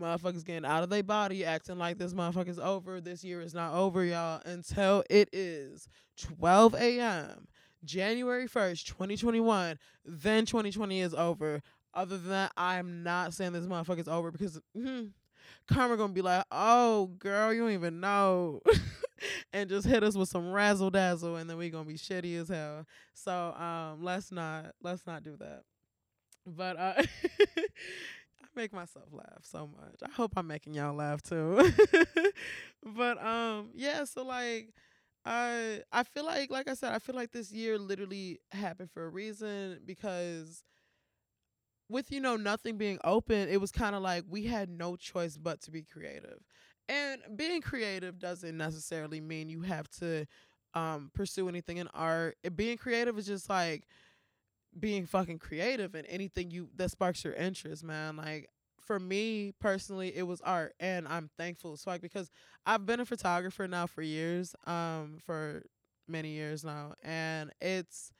[0.00, 3.00] Motherfuckers getting out of their body, acting like this motherfucker's over.
[3.00, 7.46] This year is not over, y'all, until it is 12 a.m.
[7.84, 9.78] January 1st, 2021.
[10.04, 11.62] Then 2020 is over.
[11.92, 15.10] Other than that, I'm not saying this motherfucker's over because mm,
[15.66, 18.62] Karma gonna be like, "Oh, girl, you don't even know,"
[19.52, 22.48] and just hit us with some razzle dazzle, and then we gonna be shitty as
[22.48, 22.86] hell.
[23.14, 25.62] So, um, let's not let's not do that.
[26.46, 26.94] But uh,
[27.58, 30.00] I make myself laugh so much.
[30.02, 31.72] I hope I'm making y'all laugh too.
[32.84, 34.04] but um, yeah.
[34.04, 34.70] So like.
[35.22, 39.04] I I feel like like I said I feel like this year literally happened for
[39.04, 40.64] a reason because
[41.90, 45.36] with you know nothing being open, it was kind of like we had no choice
[45.36, 46.40] but to be creative.
[46.90, 50.26] And being creative doesn't necessarily mean you have to
[50.74, 52.36] um pursue anything in art.
[52.56, 53.84] Being creative is just like
[54.78, 58.16] being fucking creative and anything you that sparks your interest, man.
[58.16, 58.48] Like
[58.80, 61.76] for me personally, it was art, and I'm thankful.
[61.76, 62.30] So like because
[62.66, 65.62] I've been a photographer now for years, um, for
[66.08, 68.12] many years now, and it's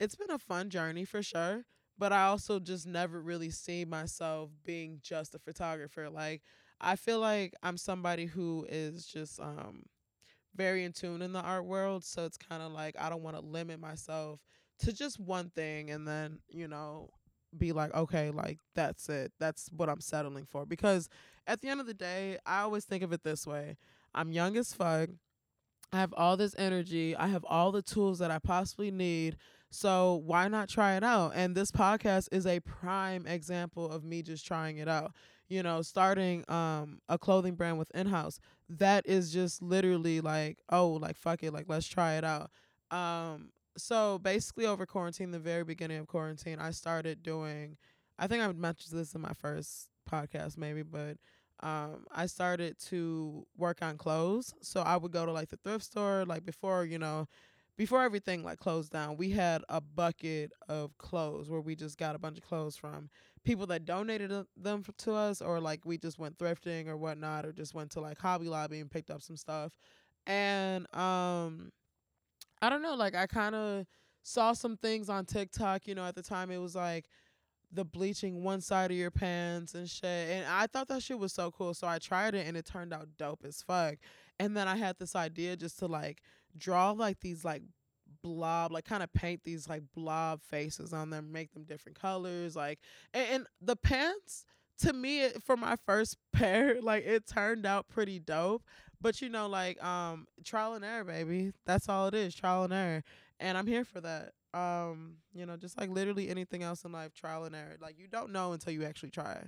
[0.00, 1.64] it's been a fun journey for sure
[1.98, 6.08] but I also just never really see myself being just a photographer.
[6.08, 6.42] Like
[6.80, 9.84] I feel like I'm somebody who is just um
[10.54, 13.36] very in tune in the art world, so it's kind of like I don't want
[13.36, 14.40] to limit myself
[14.80, 17.10] to just one thing and then, you know,
[17.56, 19.32] be like, okay, like that's it.
[19.40, 21.08] That's what I'm settling for because
[21.46, 23.76] at the end of the day, I always think of it this way.
[24.14, 25.10] I'm young as fuck.
[25.92, 27.16] I have all this energy.
[27.16, 29.36] I have all the tools that I possibly need
[29.70, 31.32] so why not try it out?
[31.34, 35.12] And this podcast is a prime example of me just trying it out.
[35.48, 38.38] You know, starting um a clothing brand with in-house.
[38.68, 42.50] That is just literally like, oh, like fuck it, like let's try it out.
[42.90, 47.76] Um so basically over quarantine, the very beginning of quarantine, I started doing
[48.18, 51.16] I think I mentioned this in my first podcast maybe, but
[51.60, 54.54] um I started to work on clothes.
[54.60, 57.26] So I would go to like the thrift store like before, you know,
[57.76, 62.14] before everything like closed down, we had a bucket of clothes where we just got
[62.16, 63.08] a bunch of clothes from
[63.44, 67.52] people that donated them to us, or like we just went thrifting or whatnot, or
[67.52, 69.72] just went to like Hobby Lobby and picked up some stuff.
[70.26, 71.70] And um,
[72.60, 73.86] I don't know, like I kind of
[74.22, 75.86] saw some things on TikTok.
[75.86, 77.06] You know, at the time it was like
[77.72, 80.04] the bleaching one side of your pants and shit.
[80.04, 81.74] And I thought that shit was so cool.
[81.74, 83.96] So I tried it and it turned out dope as fuck.
[84.38, 86.22] And then I had this idea just to like
[86.56, 87.62] draw like these like
[88.22, 92.56] blob like kind of paint these like blob faces on them make them different colors
[92.56, 92.78] like
[93.14, 94.44] and, and the pants
[94.78, 98.62] to me for my first pair like it turned out pretty dope
[99.00, 102.72] but you know like um trial and error baby that's all it is trial and
[102.72, 103.02] error
[103.40, 107.12] and i'm here for that um you know just like literally anything else in life
[107.12, 109.42] trial and error like you don't know until you actually try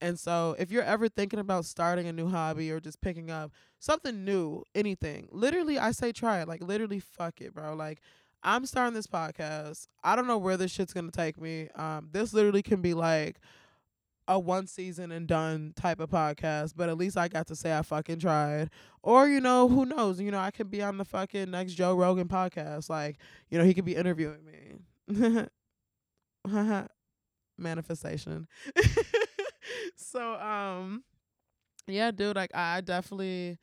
[0.00, 3.52] and so if you're ever thinking about starting a new hobby or just picking up
[3.78, 6.48] something new, anything, literally I say try it.
[6.48, 7.74] Like literally fuck it, bro.
[7.74, 8.00] Like
[8.42, 9.88] I'm starting this podcast.
[10.02, 11.68] I don't know where this shit's gonna take me.
[11.76, 13.36] Um, this literally can be like
[14.26, 17.76] a one season and done type of podcast, but at least I got to say
[17.76, 18.70] I fucking tried.
[19.02, 20.20] Or, you know, who knows?
[20.20, 22.88] You know, I could be on the fucking next Joe Rogan podcast.
[22.88, 23.18] Like,
[23.50, 25.46] you know, he could be interviewing me.
[27.58, 28.48] Manifestation.
[29.96, 31.04] so um
[31.86, 33.58] yeah, dude, like I definitely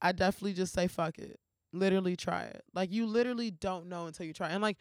[0.00, 1.38] I definitely just say fuck it.
[1.72, 2.62] Literally try it.
[2.74, 4.48] Like you literally don't know until you try.
[4.48, 4.78] And like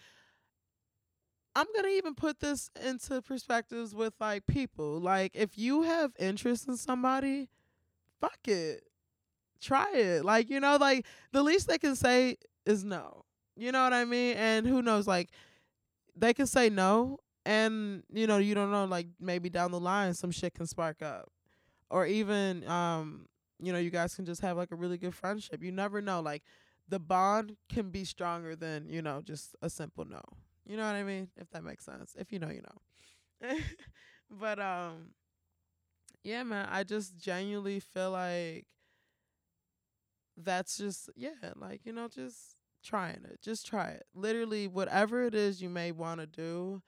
[1.56, 5.00] I'm to even put this into perspectives with like people.
[5.00, 7.48] Like if you have interest in somebody,
[8.20, 8.84] fuck it.
[9.62, 10.26] Try it.
[10.26, 13.24] Like, you know, like the least they can say is no.
[13.56, 14.36] You know what I mean?
[14.36, 15.30] And who knows like
[16.15, 20.13] they can say no and you know, you don't know like maybe down the line
[20.13, 21.32] some shit can spark up.
[21.89, 23.28] Or even um
[23.62, 25.63] you know, you guys can just have like a really good friendship.
[25.63, 26.20] You never know.
[26.20, 26.44] Like
[26.89, 30.22] the bond can be stronger than, you know, just a simple no.
[30.65, 31.30] You know what I mean?
[31.38, 32.15] If that makes sense.
[32.17, 33.56] If you know, you know.
[34.32, 35.12] but um
[36.23, 38.65] yeah, man, I just genuinely feel like
[40.38, 43.39] that's just yeah, like, you know, just trying it.
[43.41, 44.06] Just try it.
[44.13, 46.82] Literally whatever it is you may want to do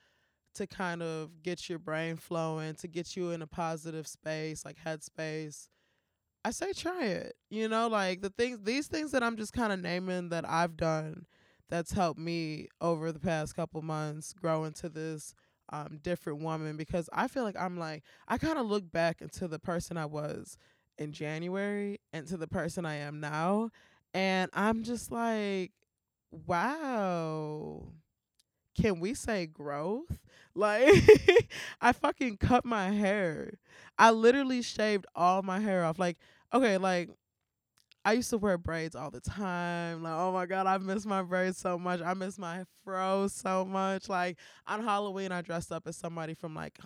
[0.55, 4.77] to kind of get your brain flowing, to get you in a positive space, like
[4.83, 5.69] headspace
[6.45, 7.35] I say try it.
[7.49, 10.77] You know, like the things these things that I'm just kind of naming that I've
[10.77, 11.25] done
[11.69, 15.33] that's helped me over the past couple months grow into this
[15.69, 19.47] um different woman because I feel like I'm like I kind of look back into
[19.47, 20.57] the person I was
[20.97, 23.69] in January and to the person I am now
[24.13, 25.71] and I'm just like
[26.31, 27.83] wow
[28.79, 30.19] can we say growth?
[30.55, 31.05] Like
[31.81, 33.59] I fucking cut my hair.
[33.99, 35.99] I literally shaved all my hair off.
[35.99, 36.17] Like
[36.51, 37.11] okay, like
[38.07, 40.01] I used to wear braids all the time.
[40.01, 41.99] Like, oh my god, I miss my braids so much.
[42.01, 44.07] I miss my fro so much.
[44.07, 46.79] Like on Halloween, I dressed up as somebody from like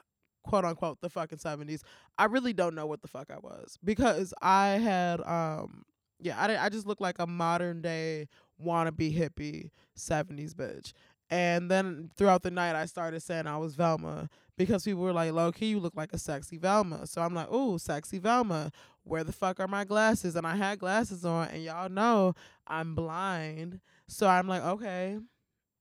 [0.44, 1.82] quote unquote the fucking 70s.
[2.18, 5.84] I really don't know what the fuck I was because I had um
[6.20, 8.28] yeah, I I just look like a modern day
[8.60, 10.92] wannabe hippie 70s bitch.
[11.30, 15.32] And then throughout the night I started saying I was Velma because people were like,
[15.32, 18.72] "Low key, you look like a sexy Velma." So I'm like, "Ooh, sexy Velma.
[19.04, 22.34] Where the fuck are my glasses?" And I had glasses on, and y'all know
[22.68, 23.80] I'm blind.
[24.08, 25.18] So I'm like, "Okay,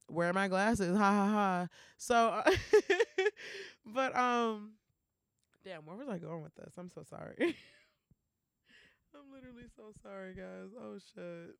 [0.08, 1.68] where are my glasses?" Ha ha ha.
[1.96, 2.42] So
[3.86, 4.72] but um
[5.64, 6.72] damn, where was I going with this?
[6.78, 7.36] I'm so sorry.
[9.14, 10.70] I'm literally so sorry, guys.
[10.80, 11.56] Oh shit.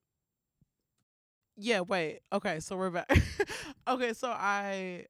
[1.57, 2.21] Yeah, wait.
[2.33, 3.11] Okay, so we're back.
[3.89, 5.07] okay, so I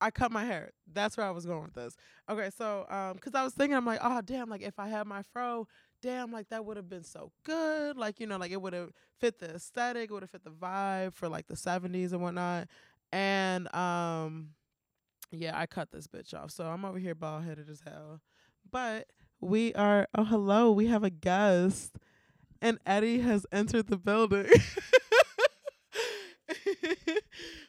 [0.00, 0.70] I cut my hair.
[0.92, 1.96] That's where I was going with this.
[2.28, 5.06] Okay, so um cuz I was thinking I'm like, "Oh, damn, like if I had
[5.06, 5.66] my fro,
[6.02, 7.96] damn, like that would have been so good.
[7.96, 10.50] Like, you know, like it would have fit the aesthetic, it would have fit the
[10.50, 12.68] vibe for like the 70s and whatnot."
[13.12, 14.50] And um
[15.32, 16.50] yeah, I cut this bitch off.
[16.50, 18.20] So I'm over here bald headed as hell.
[18.70, 19.06] But
[19.40, 21.96] we are oh hello, we have a guest.
[22.62, 24.46] And Eddie has entered the building.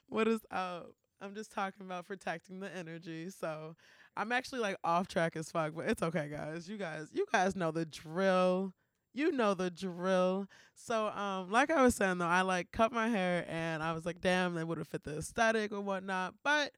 [0.10, 0.92] what is up?
[1.22, 3.30] I'm just talking about protecting the energy.
[3.30, 3.76] So
[4.18, 6.68] I'm actually like off track as fuck, but it's okay, guys.
[6.68, 8.74] You guys, you guys know the drill.
[9.14, 10.48] You know the drill.
[10.74, 14.06] So, um, like I was saying though, I like cut my hair and I was
[14.06, 16.36] like, damn, they would have fit the aesthetic or whatnot.
[16.44, 16.72] But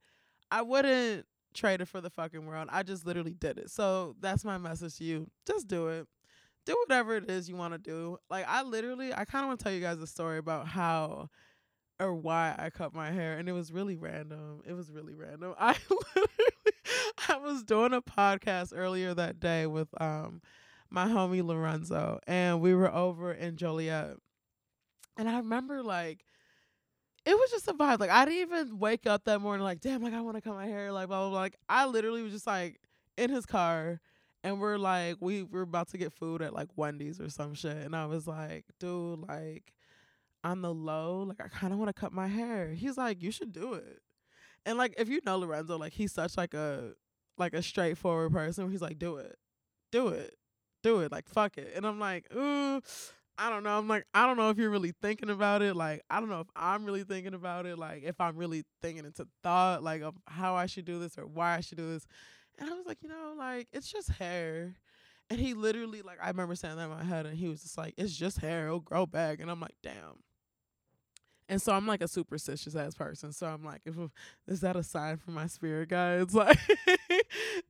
[0.51, 2.69] I wouldn't trade it for the fucking world.
[2.71, 3.69] I just literally did it.
[3.69, 5.29] So that's my message to you.
[5.47, 6.07] Just do it.
[6.65, 8.17] Do whatever it is you want to do.
[8.29, 11.29] Like I literally, I kind of want to tell you guys a story about how
[12.03, 14.61] or why I cut my hair, and it was really random.
[14.67, 15.55] It was really random.
[15.59, 16.73] I literally,
[17.29, 20.41] I was doing a podcast earlier that day with um
[20.89, 24.17] my homie Lorenzo, and we were over in Joliet,
[25.17, 26.25] and I remember like
[27.25, 27.99] it was just a vibe.
[27.99, 30.55] Like I didn't even wake up that morning like, damn, like I want to cut
[30.55, 31.39] my hair, like blah blah blah.
[31.39, 32.79] Like I literally was just like
[33.17, 34.01] in his car
[34.43, 37.77] and we're like we were about to get food at like Wendy's or some shit.
[37.77, 39.73] And I was like, dude, like
[40.43, 42.73] on the low, like I kinda wanna cut my hair.
[42.73, 43.99] He's like, You should do it.
[44.65, 46.93] And like if you know Lorenzo, like he's such like a
[47.37, 48.69] like a straightforward person.
[48.71, 49.37] He's like, Do it.
[49.91, 50.35] Do it.
[50.83, 51.11] Do it.
[51.11, 51.73] Like fuck it.
[51.75, 52.81] And I'm like, ooh,
[53.37, 53.77] I don't know.
[53.77, 55.75] I'm like, I don't know if you're really thinking about it.
[55.75, 57.79] Like, I don't know if I'm really thinking about it.
[57.79, 61.25] Like, if I'm really thinking into thought, like, of how I should do this or
[61.25, 62.05] why I should do this.
[62.59, 64.75] And I was like, you know, like, it's just hair.
[65.29, 67.77] And he literally, like, I remember saying that in my head, and he was just
[67.77, 68.67] like, it's just hair.
[68.67, 69.39] It'll grow back.
[69.39, 70.21] And I'm like, damn.
[71.49, 73.31] And so I'm like a superstitious ass person.
[73.31, 73.95] So I'm like, if
[74.47, 76.35] is that a sign from my spirit guides?
[76.43, 76.57] Like,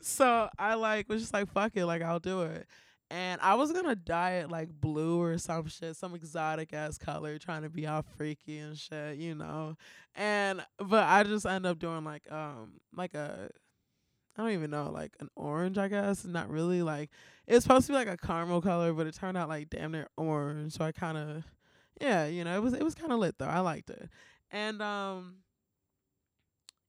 [0.02, 2.68] so I like was just like, fuck it, like I'll do it
[3.14, 7.38] and I was gonna dye it like blue or some shit, some exotic ass color,
[7.38, 9.78] trying to be all freaky and shit, you know.
[10.16, 13.50] And but I just end up doing like um like a
[14.36, 16.26] I don't even know, like an orange, I guess.
[16.26, 17.12] Not really like
[17.46, 20.08] it's supposed to be like a caramel color, but it turned out like damn near
[20.18, 20.74] orange.
[20.74, 21.44] So I kind of
[22.02, 23.48] yeah, you know, it was it was kind of lit though.
[23.48, 24.10] I liked it.
[24.52, 25.38] And um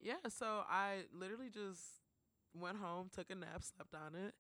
[0.01, 1.81] yeah, so I literally just
[2.55, 4.35] went home, took a nap, slept on it,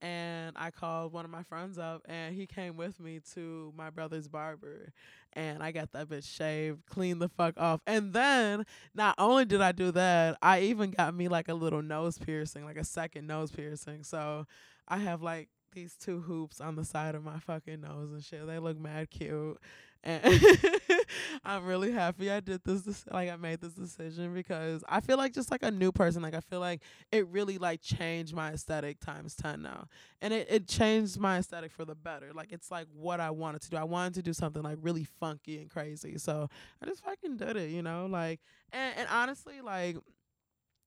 [0.00, 3.90] and I called one of my friends up and he came with me to my
[3.90, 4.92] brother's barber
[5.32, 7.80] and I got that bitch shaved, cleaned the fuck off.
[7.86, 11.82] And then not only did I do that, I even got me like a little
[11.82, 14.04] nose piercing, like a second nose piercing.
[14.04, 14.46] So
[14.86, 18.46] I have like these two hoops on the side of my fucking nose and shit.
[18.46, 19.58] They look mad cute.
[20.04, 20.22] And
[21.44, 25.32] I'm really happy I did this, like I made this decision because I feel like
[25.32, 29.00] just like a new person, like I feel like it really like changed my aesthetic
[29.00, 29.86] times 10 now.
[30.22, 32.32] And it, it changed my aesthetic for the better.
[32.32, 33.76] Like it's like what I wanted to do.
[33.76, 36.16] I wanted to do something like really funky and crazy.
[36.18, 36.48] So
[36.80, 38.06] I just fucking did it, you know?
[38.06, 38.40] Like
[38.72, 39.96] and, and honestly, like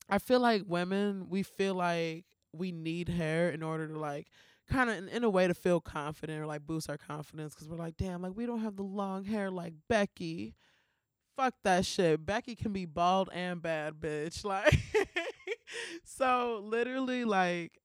[0.10, 4.28] I feel like women, we feel like we need hair in order to like
[4.72, 7.68] kind of in, in, a way to feel confident or like boost our confidence because
[7.68, 10.56] we're like, damn, like we don't have the long hair like Becky.
[11.36, 12.26] Fuck that shit.
[12.26, 14.44] Becky can be bald and bad, bitch.
[14.52, 14.78] Like,
[16.04, 17.80] so literally, like,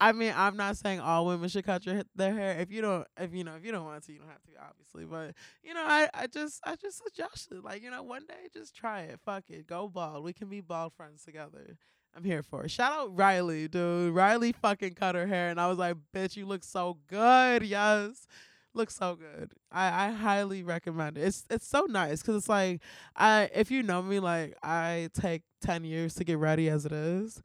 [0.00, 2.58] I mean, I'm not saying all women should cut your their hair.
[2.58, 4.50] If you don't, if you know, if you don't want to, you don't have to,
[4.68, 5.04] obviously.
[5.04, 7.62] But you know, I, I just, I just suggest it.
[7.64, 9.20] Like, you know, one day just try it.
[9.24, 10.24] Fuck it, go bald.
[10.24, 11.76] We can be bald friends together.
[12.18, 12.70] I'm here for it.
[12.72, 14.12] Shout out Riley, dude.
[14.12, 17.62] Riley fucking cut her hair, and I was like, bitch, you look so good.
[17.62, 18.26] Yes.
[18.74, 19.52] Looks so good.
[19.70, 21.22] I, I highly recommend it.
[21.22, 22.80] It's it's so nice because it's like
[23.16, 26.92] I if you know me like I take ten years to get ready as it
[26.92, 27.40] is,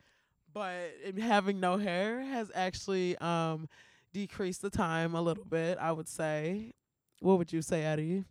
[0.52, 3.70] but having no hair has actually um
[4.12, 5.78] decreased the time a little bit.
[5.80, 6.74] I would say.
[7.20, 8.26] What would you say, Eddie?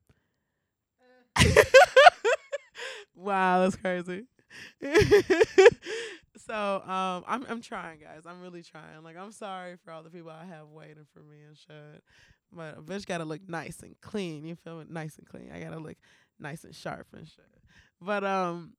[3.14, 4.24] wow, that's crazy.
[6.46, 8.22] so um, I'm I'm trying, guys.
[8.26, 9.02] I'm really trying.
[9.02, 12.02] Like I'm sorry for all the people I have waiting for me and shit.
[12.52, 14.44] But a bitch gotta look nice and clean.
[14.44, 14.86] You feel me?
[14.88, 15.50] Nice and clean.
[15.54, 15.96] I gotta look
[16.38, 17.44] nice and sharp and shit.
[18.00, 18.74] But um,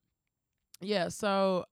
[0.82, 1.10] yeah.
[1.10, 1.66] So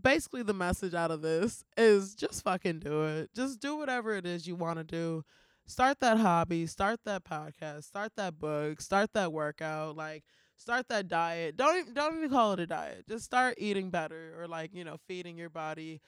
[0.00, 3.30] basically, the message out of this is just fucking do it.
[3.34, 5.24] Just do whatever it is you want to do.
[5.66, 6.66] Start that hobby.
[6.66, 7.84] Start that podcast.
[7.84, 8.80] Start that book.
[8.80, 9.96] Start that workout.
[9.96, 10.24] Like
[10.58, 11.56] start that diet.
[11.56, 13.06] Don't even, don't even call it a diet.
[13.08, 16.00] Just start eating better or like, you know, feeding your body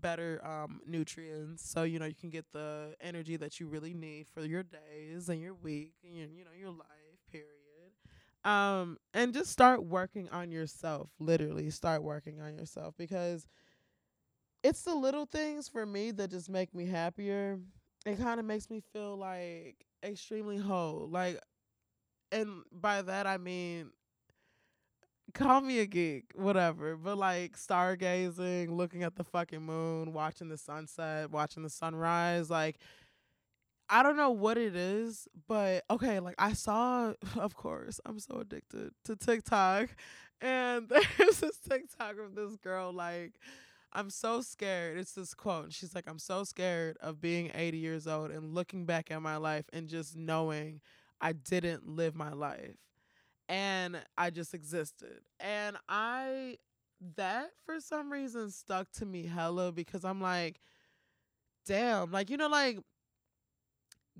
[0.00, 4.26] better um nutrients so you know you can get the energy that you really need
[4.32, 7.46] for your days and your week and your, you know your life period
[8.44, 13.46] um and just start working on yourself literally start working on yourself because
[14.62, 17.58] it's the little things for me that just make me happier
[18.06, 21.38] it kind of makes me feel like extremely whole like
[22.32, 23.90] and by that I mean
[25.32, 26.96] call me a geek, whatever.
[26.96, 32.78] But like stargazing, looking at the fucking moon, watching the sunset, watching the sunrise, like
[33.88, 38.36] I don't know what it is, but okay, like I saw of course, I'm so
[38.40, 39.90] addicted to TikTok.
[40.40, 43.34] And there's this TikTok of this girl like
[43.92, 44.98] I'm so scared.
[44.98, 45.64] It's this quote.
[45.64, 49.20] And She's like, I'm so scared of being 80 years old and looking back at
[49.20, 50.80] my life and just knowing
[51.20, 52.76] I didn't live my life
[53.48, 55.20] and I just existed.
[55.40, 56.58] And I
[57.16, 60.60] that for some reason stuck to me hella because I'm like,
[61.66, 62.78] damn, like you know, like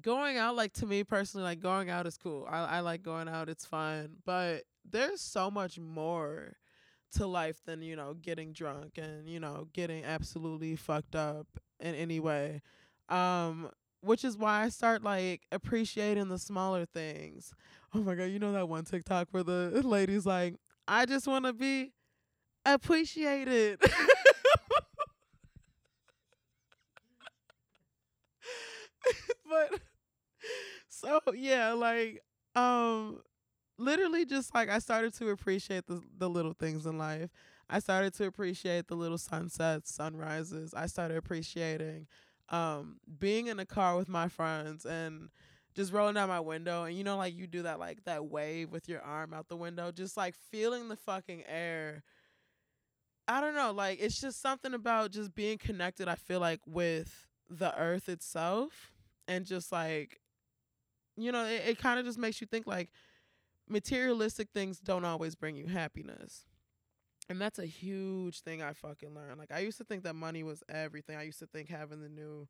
[0.00, 2.46] going out, like to me personally, like going out is cool.
[2.48, 4.16] I I like going out, it's fun.
[4.24, 6.56] But there's so much more
[7.12, 11.46] to life than, you know, getting drunk and, you know, getting absolutely fucked up
[11.80, 12.62] in any way.
[13.08, 13.70] Um,
[14.00, 17.52] which is why I start like appreciating the smaller things.
[17.94, 20.56] Oh my god, you know that one TikTok where the lady's like,
[20.88, 21.92] I just want to be
[22.66, 23.80] appreciated.
[29.48, 29.80] but
[30.88, 32.20] so yeah, like
[32.54, 33.20] um
[33.78, 37.30] literally just like I started to appreciate the the little things in life.
[37.70, 40.74] I started to appreciate the little sunsets, sunrises.
[40.74, 42.06] I started appreciating
[42.50, 45.30] um being in a car with my friends and
[45.74, 48.70] just rolling down my window and you know like you do that like that wave
[48.70, 52.02] with your arm out the window just like feeling the fucking air.
[53.28, 57.28] I don't know like it's just something about just being connected i feel like with
[57.48, 58.92] the earth itself
[59.28, 60.20] and just like
[61.16, 62.90] you know it, it kind of just makes you think like
[63.68, 66.46] materialistic things don't always bring you happiness
[67.30, 69.38] and that's a huge thing I fucking learned.
[69.38, 71.16] Like I used to think that money was everything.
[71.16, 72.48] I used to think having the new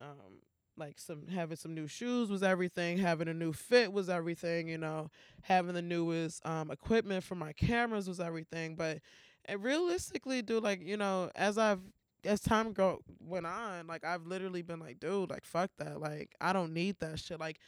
[0.00, 0.42] um
[0.76, 4.76] like some having some new shoes was everything, having a new fit was everything, you
[4.76, 5.10] know,
[5.42, 8.98] having the newest um equipment for my cameras was everything, but
[9.46, 11.80] and realistically, dude, like, you know, as I've
[12.22, 16.00] as time go went on, like I've literally been like, dude, like fuck that.
[16.02, 17.40] Like I don't need that shit.
[17.40, 17.60] Like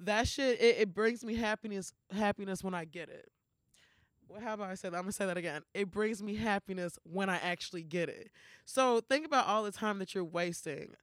[0.00, 3.30] that shit it, it brings me happiness happiness when I get it
[4.38, 4.96] how about I say that?
[4.96, 5.62] I'm gonna say that again.
[5.74, 8.30] It brings me happiness when I actually get it.
[8.64, 10.94] So think about all the time that you're wasting,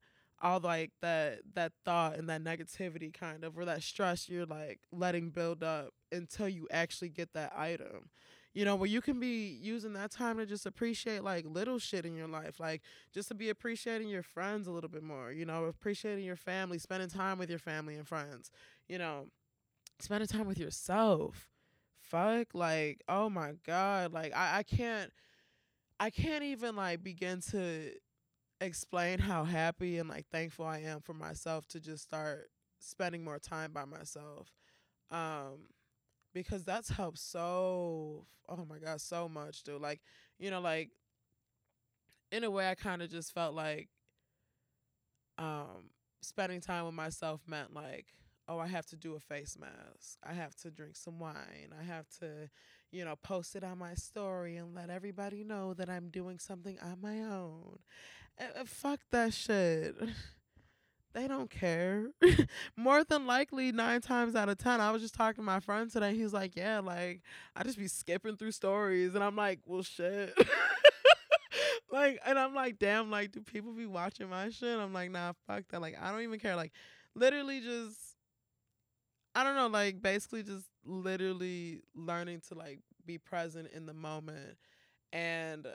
[0.41, 4.79] all like that that thought and that negativity kind of or that stress you're like
[4.91, 8.09] letting build up until you actually get that item.
[8.53, 12.05] You know, where you can be using that time to just appreciate like little shit
[12.05, 12.81] in your life, like
[13.13, 16.79] just to be appreciating your friends a little bit more, you know, appreciating your family,
[16.79, 18.49] spending time with your family and friends,
[18.87, 19.27] you know,
[19.99, 21.49] spending time with yourself
[22.09, 22.47] fuck?
[22.53, 24.13] Like, oh my God.
[24.13, 25.11] Like I, I can't
[25.99, 27.91] I can't even like begin to
[28.61, 32.49] explain how happy and like thankful I am for myself to just start
[32.79, 34.49] spending more time by myself.
[35.11, 35.69] Um
[36.33, 40.01] because that's helped so oh my god so much dude like
[40.37, 40.91] you know like
[42.31, 43.89] in a way I kind of just felt like
[45.37, 45.91] um
[46.21, 48.07] spending time with myself meant like
[48.47, 50.17] oh, I have to do a face mask.
[50.23, 51.73] I have to drink some wine.
[51.77, 52.49] I have to,
[52.91, 56.77] you know, post it on my story and let everybody know that I'm doing something
[56.81, 57.79] on my own.
[58.39, 59.95] Uh, fuck that shit.
[61.13, 62.11] They don't care.
[62.75, 65.91] More than likely, nine times out of ten, I was just talking to my friend
[65.91, 66.13] today.
[66.13, 67.21] He's like, "Yeah, like
[67.55, 70.37] I just be skipping through stories," and I'm like, "Well, shit."
[71.91, 75.33] like, and I'm like, "Damn, like, do people be watching my shit?" I'm like, "Nah,
[75.47, 75.81] fuck that.
[75.81, 76.55] Like, I don't even care.
[76.55, 76.73] Like,
[77.15, 78.06] literally, just
[79.37, 84.57] I don't know, like basically just literally learning to like be present in the moment
[85.13, 85.67] and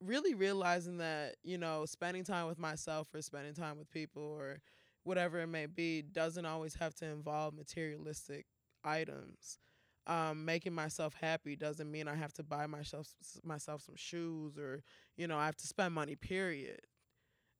[0.00, 4.60] really realizing that, you know, spending time with myself or spending time with people or
[5.04, 8.46] whatever it may be doesn't always have to involve materialistic
[8.84, 9.58] items.
[10.08, 13.08] um, making myself happy doesn't mean I have to buy myself
[13.44, 14.82] myself some shoes or
[15.18, 16.16] you know I have to spend money.
[16.16, 16.80] Period.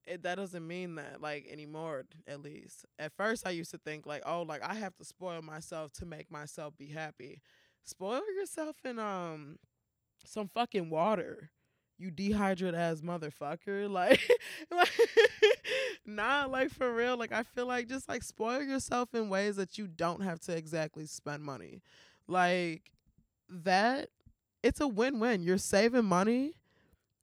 [0.07, 2.05] It, that doesn't mean that like anymore.
[2.27, 5.43] At least at first, I used to think like, oh, like I have to spoil
[5.43, 7.41] myself to make myself be happy.
[7.85, 9.59] Spoil yourself in um
[10.25, 11.51] some fucking water.
[11.99, 13.91] You dehydrate as motherfucker.
[13.91, 14.21] Like,
[14.71, 14.91] like
[16.07, 17.17] not like for real.
[17.17, 20.57] Like I feel like just like spoil yourself in ways that you don't have to
[20.57, 21.83] exactly spend money.
[22.29, 22.91] Like
[23.49, 24.11] that
[24.63, 25.43] it's a win-win.
[25.43, 26.55] You're saving money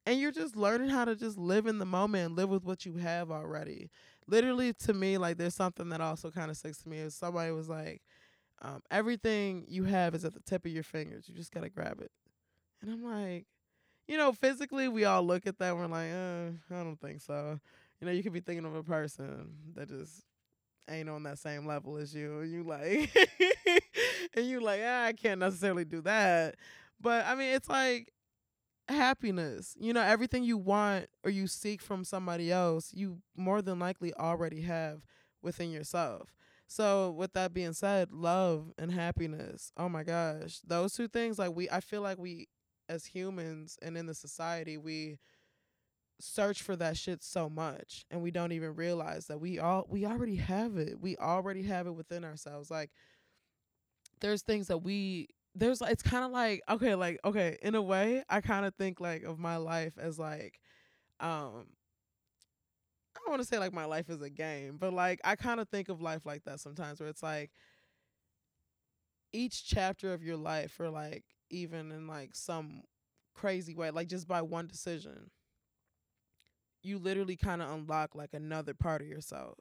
[0.06, 2.84] and you're just learning how to just live in the moment and live with what
[2.84, 3.90] you have already.
[4.26, 7.50] Literally to me like there's something that also kind of sticks to me is somebody
[7.52, 8.02] was like
[8.62, 11.28] um, everything you have is at the tip of your fingers.
[11.28, 12.10] You just got to grab it.
[12.80, 13.46] And I'm like,
[14.08, 17.20] you know, physically we all look at that and we're like, uh, I don't think
[17.20, 17.58] so.
[18.00, 20.24] You know, you could be thinking of a person that just
[20.88, 22.40] ain't on that same level as you.
[22.40, 23.14] And you like
[24.34, 26.56] and you like, ah, I can't necessarily do that.
[27.00, 28.13] But I mean, it's like
[28.88, 29.76] happiness.
[29.78, 34.14] You know, everything you want or you seek from somebody else, you more than likely
[34.14, 35.02] already have
[35.42, 36.34] within yourself.
[36.66, 39.72] So with that being said, love and happiness.
[39.76, 40.60] Oh my gosh.
[40.66, 42.48] Those two things like we I feel like we
[42.88, 45.18] as humans and in the society we
[46.20, 50.06] search for that shit so much and we don't even realize that we all we
[50.06, 51.00] already have it.
[51.00, 52.70] We already have it within ourselves.
[52.70, 52.90] Like
[54.20, 58.22] there's things that we there's it's kind of like okay like okay in a way
[58.28, 60.58] i kind of think like of my life as like
[61.20, 61.66] um
[63.16, 65.60] i don't want to say like my life is a game but like i kind
[65.60, 67.50] of think of life like that sometimes where it's like
[69.32, 72.82] each chapter of your life or like even in like some
[73.34, 75.30] crazy way like just by one decision
[76.82, 79.58] you literally kind of unlock like another part of yourself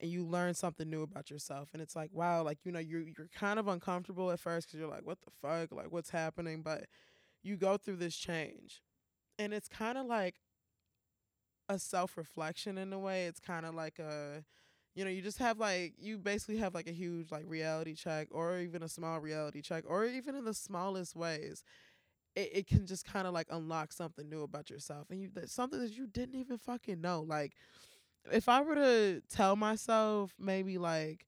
[0.00, 3.02] and you learn something new about yourself and it's like wow like you know you're
[3.02, 5.72] you're kind of uncomfortable at first cuz you're like what the fuck?
[5.72, 6.62] Like what's happening?
[6.62, 6.86] But
[7.42, 8.82] you go through this change
[9.38, 10.36] and it's kind of like
[11.68, 13.26] a self-reflection in a way.
[13.26, 14.44] It's kind of like a
[14.94, 18.28] you know you just have like you basically have like a huge like reality check
[18.30, 21.62] or even a small reality check or even in the smallest ways.
[22.36, 25.50] It, it can just kind of like unlock something new about yourself and you that
[25.50, 27.54] something that you didn't even fucking know like
[28.32, 31.26] if I were to tell myself maybe like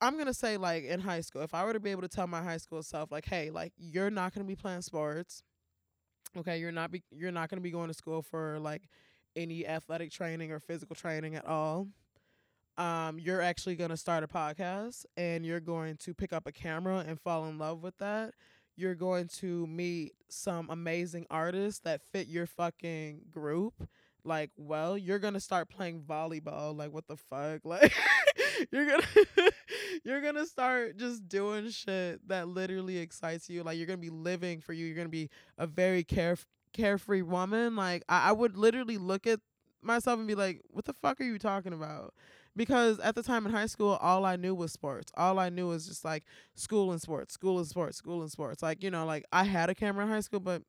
[0.00, 2.26] I'm gonna say like in high school, if I were to be able to tell
[2.26, 5.42] my high school self like, hey, like you're not gonna be playing sports.
[6.36, 8.88] Okay, you're not be you're not gonna be going to school for like
[9.36, 11.88] any athletic training or physical training at all.
[12.76, 17.04] Um, you're actually gonna start a podcast and you're going to pick up a camera
[17.06, 18.34] and fall in love with that.
[18.76, 23.74] You're going to meet some amazing artists that fit your fucking group
[24.24, 26.76] like, well, you're gonna start playing volleyball.
[26.76, 27.60] Like, what the fuck?
[27.64, 27.92] Like,
[28.72, 29.02] you're gonna
[30.04, 33.62] you're gonna start just doing shit that literally excites you.
[33.62, 34.86] Like, you're gonna be living for you.
[34.86, 36.36] You're gonna be a very care
[36.72, 37.76] carefree woman.
[37.76, 39.40] Like, I, I would literally look at
[39.82, 42.14] myself and be like, what the fuck are you talking about?
[42.56, 45.12] Because at the time in high school, all I knew was sports.
[45.16, 48.62] All I knew was just like school and sports, school and sports, school and sports.
[48.62, 50.62] Like, you know, like I had a camera in high school, but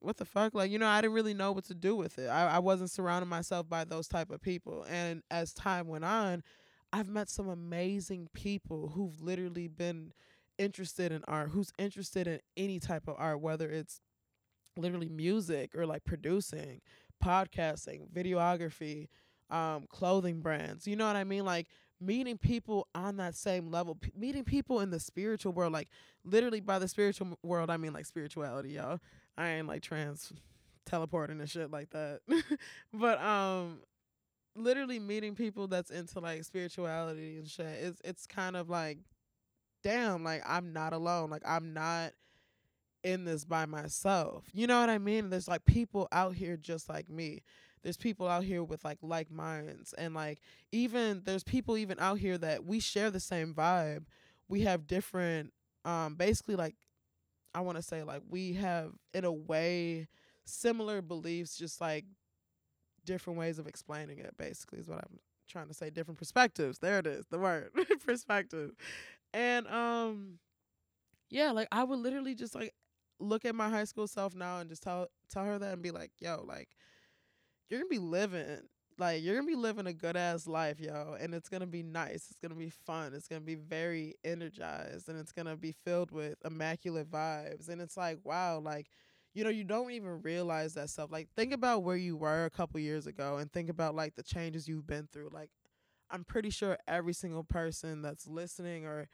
[0.00, 0.54] what the fuck?
[0.54, 2.28] Like you know i didn't really know what to do with it.
[2.28, 4.84] I, I wasn't surrounding myself by those type of people.
[4.88, 6.42] And as time went on
[6.92, 10.12] i've met some amazing people who've literally been
[10.58, 14.00] interested in art who's interested in any type of art whether it's
[14.76, 16.80] literally music or like producing
[17.24, 19.08] podcasting videography
[19.50, 20.86] um clothing brands.
[20.86, 21.44] You know what i mean?
[21.44, 21.66] Like
[22.00, 25.88] meeting people on that same level p- meeting people in the spiritual world like
[26.24, 28.98] literally by the spiritual world i mean like spirituality y'all
[29.36, 30.32] I ain't like trans
[30.86, 32.20] teleporting and shit like that.
[32.92, 33.80] but um
[34.56, 38.98] literally meeting people that's into like spirituality and shit, it's it's kind of like
[39.82, 41.30] damn, like I'm not alone.
[41.30, 42.12] Like I'm not
[43.02, 44.44] in this by myself.
[44.52, 45.30] You know what I mean?
[45.30, 47.42] There's like people out here just like me.
[47.82, 52.18] There's people out here with like like minds and like even there's people even out
[52.18, 54.04] here that we share the same vibe.
[54.48, 55.52] We have different
[55.84, 56.76] um basically like
[57.54, 60.08] I want to say like we have in a way
[60.44, 62.04] similar beliefs, just like
[63.04, 64.36] different ways of explaining it.
[64.36, 65.90] Basically, is what I'm trying to say.
[65.90, 66.78] Different perspectives.
[66.78, 67.70] There it is, the word
[68.06, 68.72] perspective.
[69.32, 70.38] And um,
[71.30, 72.74] yeah, like I would literally just like
[73.18, 75.90] look at my high school self now and just tell tell her that and be
[75.90, 76.68] like, yo, like
[77.68, 78.60] you're gonna be living
[79.00, 82.28] like you're gonna be living a good ass life, yo, and it's gonna be nice.
[82.30, 83.14] It's gonna be fun.
[83.14, 87.68] It's gonna be very energized, and it's gonna be filled with immaculate vibes.
[87.68, 88.88] And it's like, wow, like
[89.34, 91.10] you know, you don't even realize that stuff.
[91.12, 94.22] Like think about where you were a couple years ago, and think about like the
[94.22, 95.30] changes you've been through.
[95.32, 95.50] Like
[96.10, 99.08] I'm pretty sure every single person that's listening or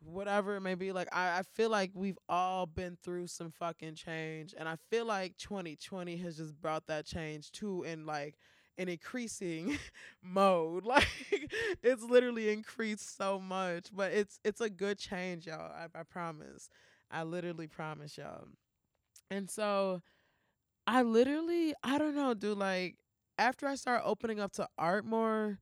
[0.00, 0.92] whatever it may be.
[0.92, 5.06] Like I, I feel like we've all been through some fucking change and I feel
[5.06, 8.36] like 2020 has just brought that change too and like
[8.78, 9.78] an increasing
[10.22, 10.84] mode.
[10.86, 11.06] Like
[11.82, 13.88] it's literally increased so much.
[13.94, 15.72] But it's it's a good change, y'all.
[15.72, 16.68] I, I promise.
[17.10, 18.46] I literally promise y'all.
[19.30, 20.02] And so
[20.86, 22.96] I literally I don't know, dude, like
[23.38, 25.60] after I start opening up to art more,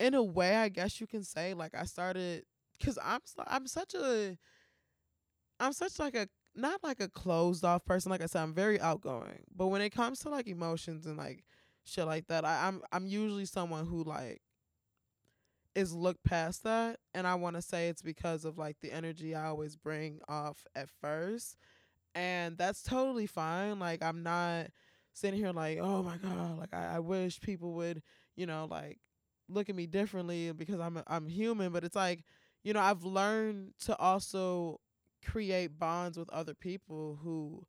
[0.00, 2.44] in a way, I guess you can say like I started
[2.78, 4.38] because I'm I'm such a
[5.60, 8.10] I'm such like a not like a closed off person.
[8.10, 11.44] Like I said, I'm very outgoing, but when it comes to like emotions and like
[11.84, 14.42] shit like that, I, I'm I'm usually someone who like
[15.74, 19.34] is looked past that, and I want to say it's because of like the energy
[19.34, 21.56] I always bring off at first,
[22.14, 23.78] and that's totally fine.
[23.78, 24.68] Like I'm not
[25.14, 28.02] sitting here like, oh my god, like I, I wish people would,
[28.36, 28.98] you know, like
[29.48, 32.24] look at me differently because I'm I'm human, but it's like,
[32.64, 34.80] you know, I've learned to also
[35.24, 37.64] create bonds with other people who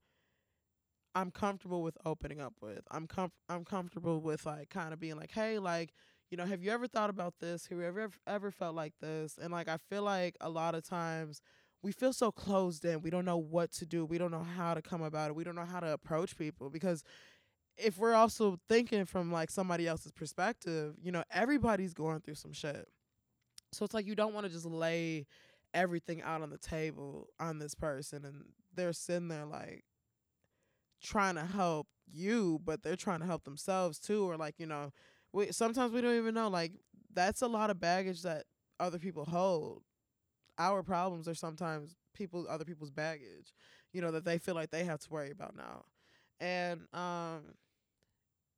[1.15, 2.81] I'm comfortable with opening up with.
[2.91, 5.93] I'm com- I'm comfortable with like kind of being like, "Hey, like,
[6.31, 7.67] you know, have you ever thought about this?
[7.67, 10.83] Have you ever ever felt like this?" And like I feel like a lot of
[10.83, 11.41] times
[11.83, 13.01] we feel so closed in.
[13.01, 14.05] We don't know what to do.
[14.05, 15.35] We don't know how to come about it.
[15.35, 17.03] We don't know how to approach people because
[17.77, 22.53] if we're also thinking from like somebody else's perspective, you know, everybody's going through some
[22.53, 22.87] shit.
[23.73, 25.25] So it's like you don't want to just lay
[25.73, 28.45] everything out on the table on this person and
[28.75, 29.83] they're sitting there like
[31.03, 34.91] trying to help you, but they're trying to help themselves too or like, you know,
[35.33, 36.73] we sometimes we don't even know like
[37.13, 38.45] that's a lot of baggage that
[38.79, 39.83] other people hold.
[40.59, 43.53] Our problems are sometimes people other people's baggage,
[43.93, 45.85] you know, that they feel like they have to worry about now.
[46.39, 47.55] And um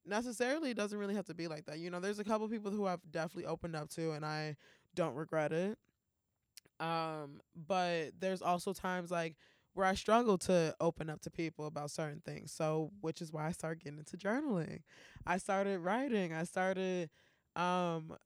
[0.05, 1.79] necessarily it doesn't really have to be like that.
[1.79, 4.55] You know, there's a couple people who I've definitely opened up to and I
[4.93, 5.77] don't regret it.
[6.79, 9.35] Um, but there's also times like
[9.75, 12.51] where I struggle to open up to people about certain things.
[12.53, 14.81] So, which is why I started getting into journaling.
[15.27, 16.33] I started writing.
[16.33, 17.11] I started
[17.55, 18.17] um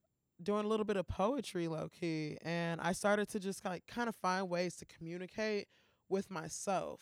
[0.41, 4.09] doing a little bit of poetry low key and I started to just like kind
[4.09, 5.67] of find ways to communicate
[6.09, 7.01] with myself.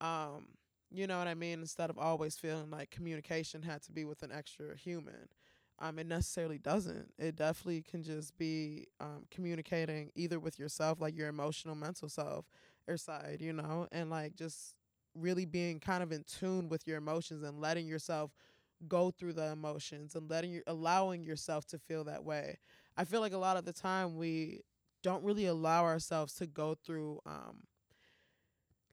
[0.00, 0.48] Um
[0.94, 1.60] you know what I mean?
[1.60, 5.28] Instead of always feeling like communication had to be with an extra human.
[5.78, 7.12] Um, it necessarily doesn't.
[7.18, 12.44] It definitely can just be um, communicating either with yourself, like your emotional, mental self
[12.88, 14.74] or side, you know, and like just
[15.14, 18.30] really being kind of in tune with your emotions and letting yourself
[18.88, 22.58] go through the emotions and letting you allowing yourself to feel that way.
[22.96, 24.62] I feel like a lot of the time we
[25.02, 27.64] don't really allow ourselves to go through um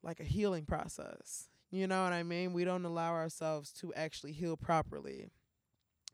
[0.03, 1.47] like a healing process.
[1.71, 2.53] You know what I mean?
[2.53, 5.27] We don't allow ourselves to actually heal properly.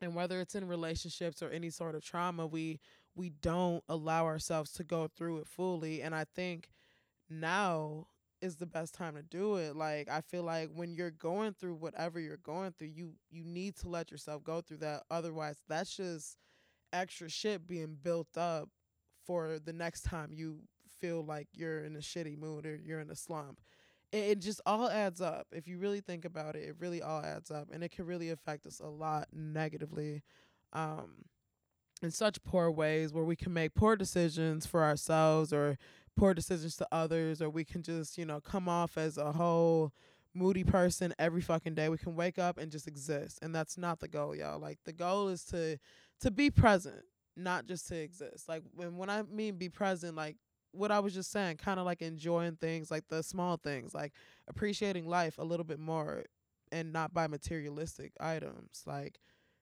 [0.02, 2.80] And whether it's in relationships or any sort of trauma, we
[3.14, 6.02] we don't allow ourselves to go through it fully.
[6.02, 6.70] And I think
[7.28, 8.06] now
[8.40, 9.76] is the best time to do it.
[9.76, 13.76] Like I feel like when you're going through whatever you're going through, you you need
[13.76, 15.04] to let yourself go through that.
[15.10, 16.36] Otherwise, that's just
[16.92, 18.68] extra shit being built up
[19.26, 20.60] for the next time you
[21.00, 23.60] feel like you're in a shitty mood or you're in a slump
[24.12, 25.46] it, it just all adds up.
[25.52, 28.30] If you really think about it, it really all adds up, and it can really
[28.30, 30.22] affect us a lot negatively.
[30.72, 31.24] Um,
[32.02, 35.78] in such poor ways where we can make poor decisions for ourselves or
[36.16, 39.92] poor decisions to others or we can just you know come off as a whole
[40.34, 41.88] moody person every fucking day.
[41.88, 44.58] We can wake up and just exist and that's not the goal y'all.
[44.58, 45.78] Like the goal is to
[46.20, 47.04] to be present
[47.36, 48.48] not just to exist.
[48.48, 50.36] Like when when i mean be present like
[50.76, 54.12] what I was just saying, kind of like enjoying things, like the small things, like
[54.46, 56.24] appreciating life a little bit more
[56.70, 59.18] and not by materialistic items, like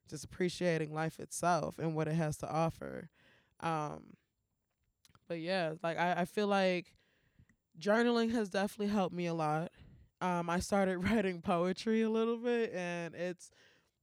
[0.09, 3.09] just appreciating life itself and what it has to offer.
[3.61, 4.15] Um,
[5.29, 6.95] but yeah, like I, I feel like
[7.81, 9.70] journaling has definitely helped me a lot.
[10.20, 13.51] Um, I started writing poetry a little bit and it's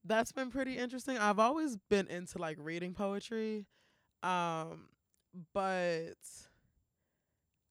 [0.06, 1.18] that's been pretty interesting.
[1.18, 3.68] I've always been into like reading poetry.
[4.24, 4.90] Um,
[5.54, 6.16] but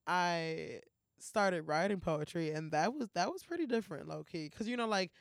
[0.06, 0.80] I
[1.18, 4.86] started writing poetry and that was that was pretty different low key cuz you know
[4.88, 5.12] like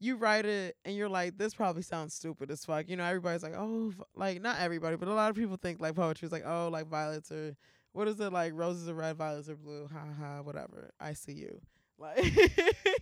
[0.00, 3.42] you write it and you're like this probably sounds stupid as fuck you know everybody's
[3.42, 6.44] like oh like not everybody but a lot of people think like poetry is like
[6.46, 7.56] oh like violets or
[7.92, 11.32] what is it like roses are red violets are blue ha ha whatever i see
[11.32, 11.60] you
[11.98, 12.24] like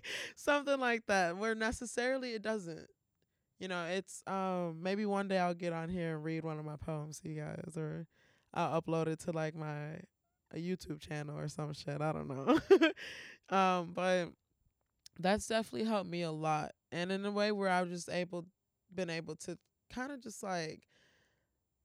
[0.37, 2.89] something like that where necessarily it doesn't
[3.59, 6.65] you know it's um maybe one day i'll get on here and read one of
[6.65, 8.07] my poems to you guys or
[8.55, 9.97] i'll upload it to like my
[10.53, 12.01] a YouTube channel or some shit.
[12.01, 12.59] I don't know.
[13.57, 14.29] um, but
[15.19, 16.73] that's definitely helped me a lot.
[16.93, 18.47] And in a way where I've just able
[18.95, 19.59] been able to
[19.93, 20.82] kind of just like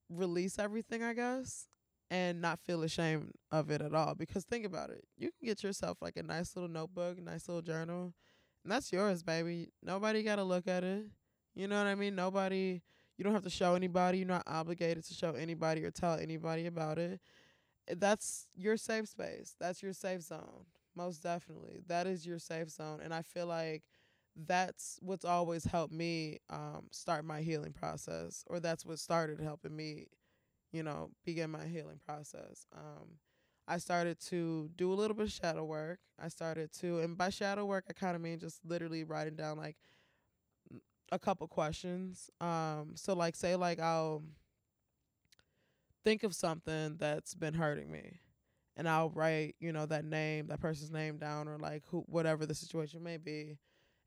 [0.08, 1.66] release everything, I guess.
[2.10, 4.14] and not feel ashamed of it at all.
[4.14, 5.04] Because think about it.
[5.16, 8.14] You can get yourself like a nice little notebook, nice little journal,
[8.64, 9.70] and that's yours, baby.
[9.82, 11.06] Nobody got to look at it.
[11.54, 12.14] You know what I mean?
[12.14, 12.82] Nobody,
[13.16, 14.18] you don't have to show anybody.
[14.18, 17.20] You're not obligated to show anybody or tell anybody about it.
[17.88, 19.54] Eh, that's your safe space.
[19.60, 20.66] That's your safe zone.
[20.94, 21.80] Most definitely.
[21.88, 23.00] That is your safe zone.
[23.02, 23.82] And I feel like
[24.36, 29.76] that's what's always helped me um, start my healing process, or that's what started helping
[29.76, 30.06] me,
[30.72, 32.66] you know, begin my healing process.
[32.74, 33.18] Um,
[33.68, 36.00] I started to do a little bit of shadow work.
[36.18, 39.58] I started to, and by shadow work, I kind of mean just literally writing down
[39.58, 39.76] like
[41.12, 42.30] a couple questions.
[42.40, 44.22] Um, so like, say like I'll
[46.04, 48.20] think of something that's been hurting me,
[48.76, 52.46] and I'll write, you know, that name, that person's name down, or like who, whatever
[52.46, 53.58] the situation may be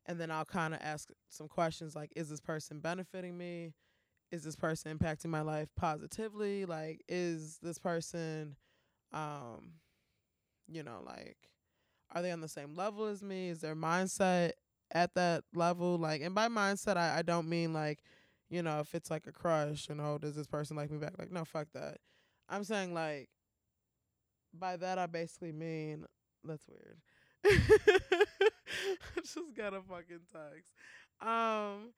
[0.06, 3.74] and then I'll kind of ask some questions like is this person benefiting me?
[4.32, 6.64] Is this person impacting my life positively?
[6.64, 8.56] Like is this person
[9.12, 9.74] um
[10.68, 11.36] you know like
[12.14, 13.48] are they on the same level as me?
[13.50, 14.52] Is their mindset
[14.92, 18.00] at that level like and by mindset I I don't mean like
[18.48, 21.14] you know if it's like a crush, you know, does this person like me back?
[21.18, 21.98] Like no, fuck that.
[22.48, 23.28] I'm saying like
[24.54, 26.06] by that I basically mean
[26.44, 27.00] that's weird.
[29.16, 30.72] just got a fucking text.
[31.20, 31.92] Um,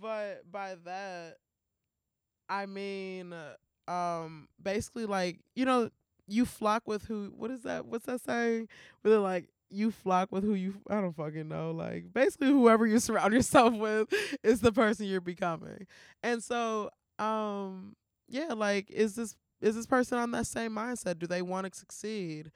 [0.00, 1.36] but by that,
[2.48, 3.34] I mean,
[3.88, 5.90] um, basically like you know,
[6.26, 7.32] you flock with who.
[7.36, 7.86] What is that?
[7.86, 8.68] What's that saying?
[9.02, 10.74] Where they're like, you flock with who you.
[10.88, 11.72] I don't fucking know.
[11.72, 14.08] Like basically, whoever you surround yourself with
[14.42, 15.86] is the person you're becoming.
[16.22, 17.96] And so, um,
[18.28, 21.18] yeah, like, is this is this person on that same mindset?
[21.18, 22.50] Do they want to succeed?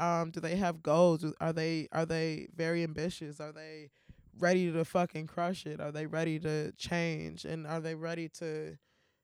[0.00, 1.24] Um, do they have goals?
[1.40, 3.38] Are they are they very ambitious?
[3.38, 3.90] Are they
[4.38, 5.78] ready to fucking crush it?
[5.78, 7.44] Are they ready to change?
[7.44, 8.78] And are they ready to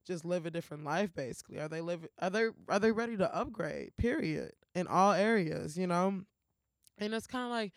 [0.06, 1.58] just live a different life basically?
[1.58, 3.96] Are they live are they are they ready to upgrade?
[3.96, 4.52] Period.
[4.74, 6.20] In all areas, you know?
[6.98, 7.72] And it's kind of like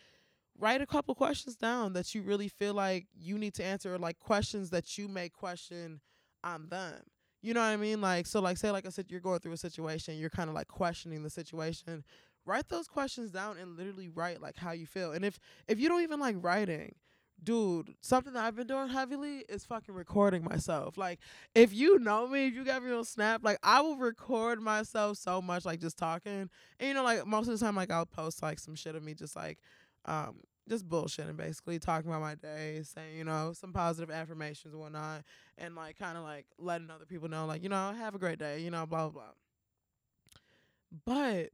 [0.58, 4.18] write a couple questions down that you really feel like you need to answer, like
[4.18, 6.00] questions that you may question
[6.44, 7.00] on them.
[7.40, 8.02] You know what I mean?
[8.02, 10.54] Like so like say like I said you're going through a situation, you're kind of
[10.54, 12.04] like questioning the situation
[12.46, 15.12] write those questions down and literally write like how you feel.
[15.12, 15.38] And if
[15.68, 16.94] if you don't even like writing,
[17.42, 20.98] dude, something that I've been doing heavily is fucking recording myself.
[20.98, 21.20] Like,
[21.54, 25.18] if you know me, if you got me on Snap, like I will record myself
[25.18, 26.50] so much, like just talking.
[26.78, 29.02] And you know, like most of the time, like I'll post like some shit of
[29.02, 29.58] me just like,
[30.04, 34.80] um, just bullshitting basically, talking about my day, saying, you know, some positive affirmations and
[34.80, 35.22] whatnot,
[35.58, 38.38] and like kind of like letting other people know, like, you know, have a great
[38.38, 39.32] day, you know, blah blah blah.
[41.04, 41.50] But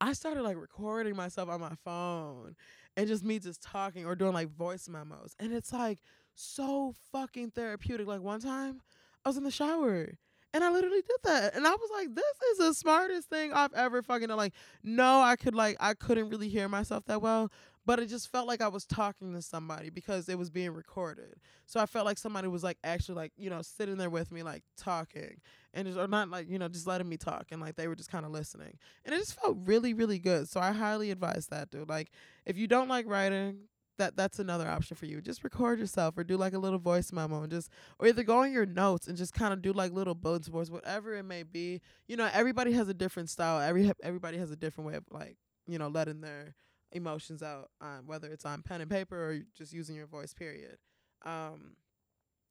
[0.00, 2.56] I started like recording myself on my phone
[2.96, 5.34] and just me just talking or doing like voice memos.
[5.38, 5.98] And it's like
[6.34, 8.06] so fucking therapeutic.
[8.06, 8.80] Like one time
[9.24, 10.14] I was in the shower
[10.52, 11.54] and I literally did that.
[11.54, 14.36] And I was like, this is the smartest thing I've ever fucking done.
[14.36, 17.50] Like, no, I could like I couldn't really hear myself that well,
[17.90, 21.34] but it just felt like I was talking to somebody because it was being recorded.
[21.66, 24.44] So I felt like somebody was like actually like, you know, sitting there with me,
[24.44, 25.40] like talking
[25.74, 27.96] and just, or not like you know just letting me talk and like they were
[27.96, 28.78] just kind of listening.
[29.04, 30.48] And it just felt really really good.
[30.48, 31.88] So i highly advise that dude.
[31.88, 32.12] Like
[32.46, 33.62] if you don't like writing
[33.98, 35.20] that that's another option for you.
[35.20, 38.38] Just record yourself or do like a little voice memo and just or either go
[38.38, 41.42] on your notes and just kind of do like little bullet boards whatever it may
[41.42, 41.80] be.
[42.06, 43.60] You know everybody has a different style.
[43.60, 46.54] Every everybody has a different way of like you know letting their
[46.92, 50.78] emotions out um, whether it's on pen and paper or just using your voice period
[51.24, 51.76] um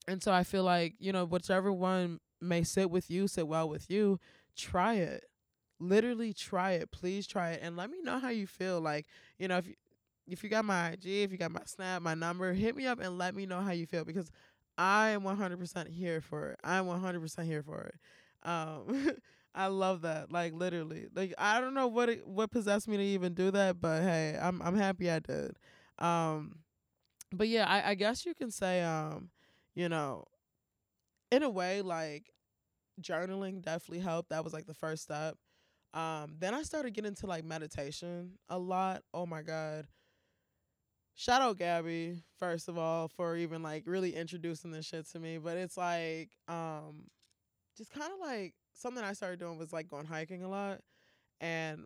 [0.07, 3.69] and so i feel like you know whichever one may sit with you, sit well
[3.69, 4.19] with you,
[4.55, 5.25] try it.
[5.79, 6.91] Literally try it.
[6.91, 8.81] Please try it and let me know how you feel.
[8.81, 9.05] Like,
[9.37, 9.75] you know, if you,
[10.27, 12.99] if you got my IG, if you got my Snap, my number, hit me up
[12.99, 14.31] and let me know how you feel because
[14.77, 16.59] I am 100% here for it.
[16.63, 17.95] I'm 100% here for it.
[18.47, 19.11] Um,
[19.55, 20.31] I love that.
[20.31, 21.07] Like literally.
[21.13, 24.37] Like I don't know what it, what possessed me to even do that, but hey,
[24.41, 25.57] I'm I'm happy I did.
[25.97, 26.59] Um
[27.31, 29.29] but yeah, I I guess you can say um
[29.75, 30.25] you know
[31.31, 32.31] in a way, like
[33.01, 34.29] journaling definitely helped.
[34.29, 35.37] That was like the first step.
[35.93, 39.03] Um, then I started getting into like meditation a lot.
[39.13, 39.87] Oh my God.
[41.15, 45.37] Shout out Gabby, first of all, for even like really introducing this shit to me.
[45.37, 47.07] But it's like, um,
[47.77, 50.79] just kind of like something I started doing was like going hiking a lot.
[51.41, 51.85] And,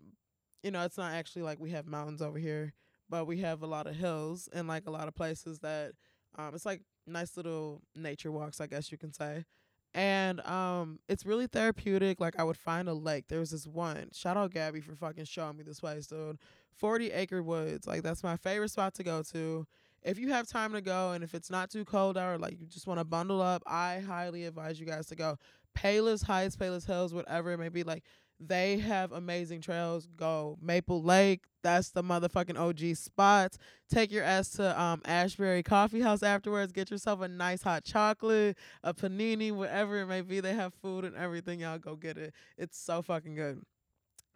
[0.64, 2.74] you know, it's not actually like we have mountains over here,
[3.10, 5.94] but we have a lot of hills and like a lot of places that
[6.38, 9.46] um, it's like nice little nature walks, I guess you can say.
[9.94, 12.20] And um, it's really therapeutic.
[12.20, 13.26] Like I would find a lake.
[13.28, 14.10] There was this one.
[14.12, 16.40] Shout out Gabby for fucking showing me this place, dude.
[16.72, 17.86] Forty Acre Woods.
[17.86, 19.68] Like that's my favorite spot to go to.
[20.02, 22.60] If you have time to go and if it's not too cold out or like
[22.60, 25.38] you just want to bundle up, I highly advise you guys to go.
[25.76, 28.04] Palos Heights, Palos Hills, whatever it may be, like
[28.40, 30.08] they have amazing trails.
[30.16, 33.58] Go Maple Lake, that's the motherfucking OG spots.
[33.90, 36.72] Take your ass to um Ashbury Coffee House afterwards.
[36.72, 40.40] Get yourself a nice hot chocolate, a panini, whatever it may be.
[40.40, 41.62] They have food and everything.
[41.62, 42.34] Y'all go get it.
[42.58, 43.62] It's so fucking good.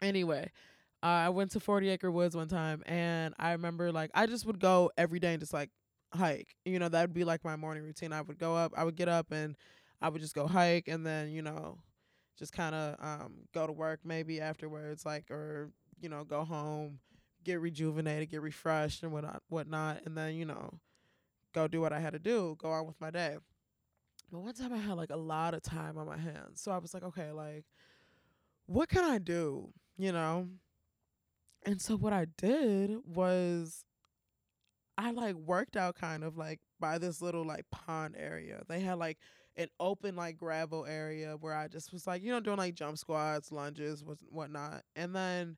[0.01, 0.51] Anyway,
[1.03, 4.45] uh, I went to 40 Acre Woods one time and I remember like I just
[4.45, 5.69] would go every day and just like
[6.13, 6.55] hike.
[6.65, 8.13] You know, that would be like my morning routine.
[8.13, 9.55] I would go up, I would get up and
[10.01, 11.79] I would just go hike and then, you know,
[12.37, 16.99] just kind of um, go to work maybe afterwards, like, or, you know, go home,
[17.43, 20.79] get rejuvenated, get refreshed and whatnot, whatnot, and then, you know,
[21.53, 23.37] go do what I had to do, go on with my day.
[24.31, 26.61] But one time I had like a lot of time on my hands.
[26.61, 27.65] So I was like, okay, like,
[28.65, 29.69] what can I do?
[29.97, 30.47] You know?
[31.65, 33.85] And so what I did was
[34.97, 38.61] I like worked out kind of like by this little like pond area.
[38.67, 39.17] They had like
[39.57, 42.97] an open like gravel area where I just was like, you know, doing like jump
[42.97, 44.83] squats, lunges, whatnot.
[44.95, 45.57] And then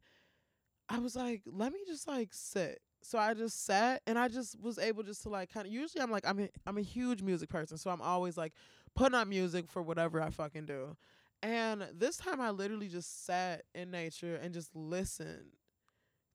[0.89, 2.79] I was like, let me just like sit.
[3.01, 6.01] So I just sat and I just was able just to like kind of usually
[6.01, 8.53] I'm like I'm a, I'm a huge music person, so I'm always like
[8.95, 10.97] putting on music for whatever I fucking do.
[11.41, 15.53] And this time I literally just sat in nature and just listened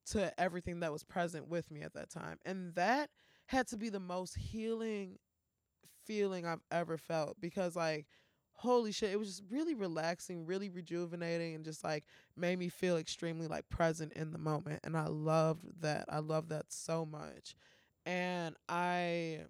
[0.07, 2.37] to everything that was present with me at that time.
[2.45, 3.09] And that
[3.47, 5.17] had to be the most healing
[6.05, 8.05] feeling I've ever felt because like
[8.57, 12.05] holy shit, it was just really relaxing, really rejuvenating and just like
[12.37, 16.05] made me feel extremely like present in the moment and I loved that.
[16.09, 17.55] I loved that so much.
[18.05, 19.41] And I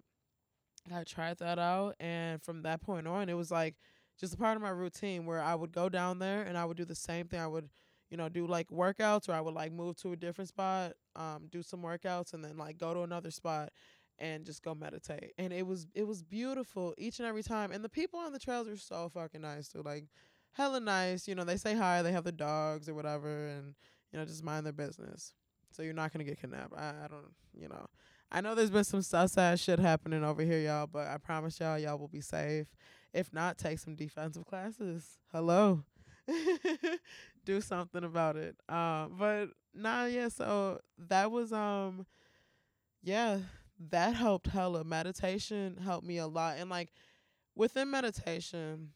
[0.92, 3.74] I tried that out and from that point on it was like
[4.18, 6.76] just a part of my routine where I would go down there and I would
[6.76, 7.40] do the same thing.
[7.40, 7.68] I would
[8.10, 11.48] you know, do like workouts or I would like move to a different spot, um,
[11.50, 13.70] do some workouts and then like go to another spot
[14.18, 15.32] and just go meditate.
[15.38, 17.72] And it was it was beautiful each and every time.
[17.72, 19.82] And the people on the trails are so fucking nice too.
[19.82, 20.06] Like
[20.52, 21.28] hella nice.
[21.28, 23.74] You know, they say hi, they have the dogs or whatever and,
[24.12, 25.34] you know, just mind their business.
[25.72, 26.74] So you're not gonna get kidnapped.
[26.76, 27.86] I, I don't you know.
[28.30, 31.60] I know there's been some sus ass shit happening over here, y'all, but I promise
[31.60, 32.66] y'all y'all will be safe.
[33.12, 35.18] If not, take some defensive classes.
[35.32, 35.84] Hello.
[37.44, 38.56] Do something about it.
[38.68, 42.06] Um, but nah, yeah, so that was um
[43.02, 43.38] yeah,
[43.90, 44.84] that helped hella.
[44.84, 46.56] Meditation helped me a lot.
[46.58, 46.90] And like
[47.54, 48.90] within meditation,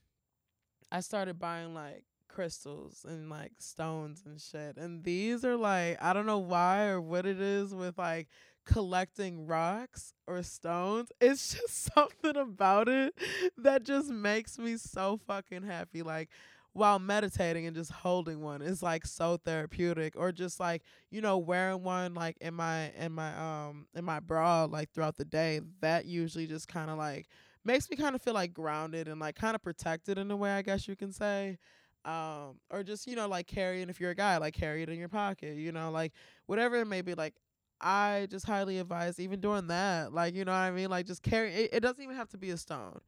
[0.90, 4.76] I started buying like crystals and like stones and shit.
[4.76, 8.28] And these are like I don't know why or what it is with like
[8.64, 11.10] collecting rocks or stones.
[11.20, 13.14] It's just something about it
[13.58, 16.02] that just makes me so fucking happy.
[16.02, 16.30] Like
[16.72, 21.36] while meditating and just holding one is like so therapeutic or just like you know
[21.36, 25.60] wearing one like in my in my um in my bra like throughout the day
[25.80, 27.26] that usually just kind of like
[27.64, 30.52] makes me kind of feel like grounded and like kind of protected in a way
[30.52, 31.58] i guess you can say
[32.04, 34.98] um or just you know like carrying if you're a guy like carry it in
[34.98, 36.12] your pocket you know like
[36.46, 37.34] whatever it may be like
[37.82, 40.12] I just highly advise even doing that.
[40.12, 40.90] Like, you know what I mean?
[40.90, 43.00] Like just carry it, it doesn't even have to be a stone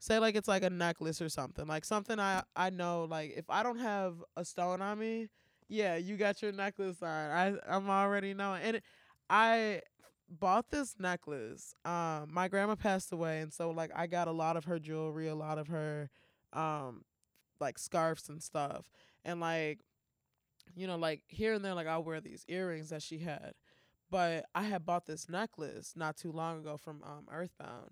[0.00, 3.44] say like it's like a necklace or something like something i i know like if
[3.48, 5.28] i don't have a stone on me
[5.68, 8.82] yeah you got your necklace on i i'm already knowing and it,
[9.28, 9.80] i
[10.28, 14.56] bought this necklace um my grandma passed away and so like i got a lot
[14.56, 16.08] of her jewelry a lot of her
[16.54, 17.02] um
[17.60, 18.86] like scarves and stuff
[19.24, 19.80] and like
[20.74, 23.52] you know like here and there like i'll wear these earrings that she had
[24.10, 27.90] but i had bought this necklace not too long ago from um earthbound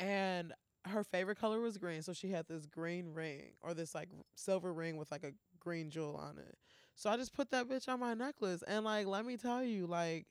[0.00, 0.52] and
[0.86, 4.72] her favorite color was green, so she had this green ring or this like silver
[4.72, 6.56] ring with like a green jewel on it.
[6.94, 9.86] So I just put that bitch on my necklace and like let me tell you
[9.86, 10.26] like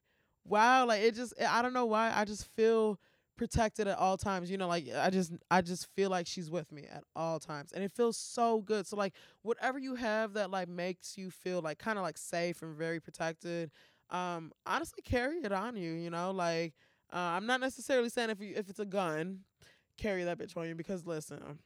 [0.46, 3.00] wow, like it just I don't know why I just feel
[3.38, 4.52] protected at all times.
[4.52, 7.72] You know, like I just I just feel like she's with me at all times.
[7.72, 8.86] And it feels so good.
[8.88, 12.62] So like whatever you have that like makes you feel like kind of like safe
[12.62, 13.72] and very protected,
[14.10, 16.32] um honestly carry it on you, you know?
[16.32, 16.74] Like
[17.12, 19.40] uh, I'm not necessarily saying if you if it's a gun,
[19.98, 21.60] carry that bitch on you because listen,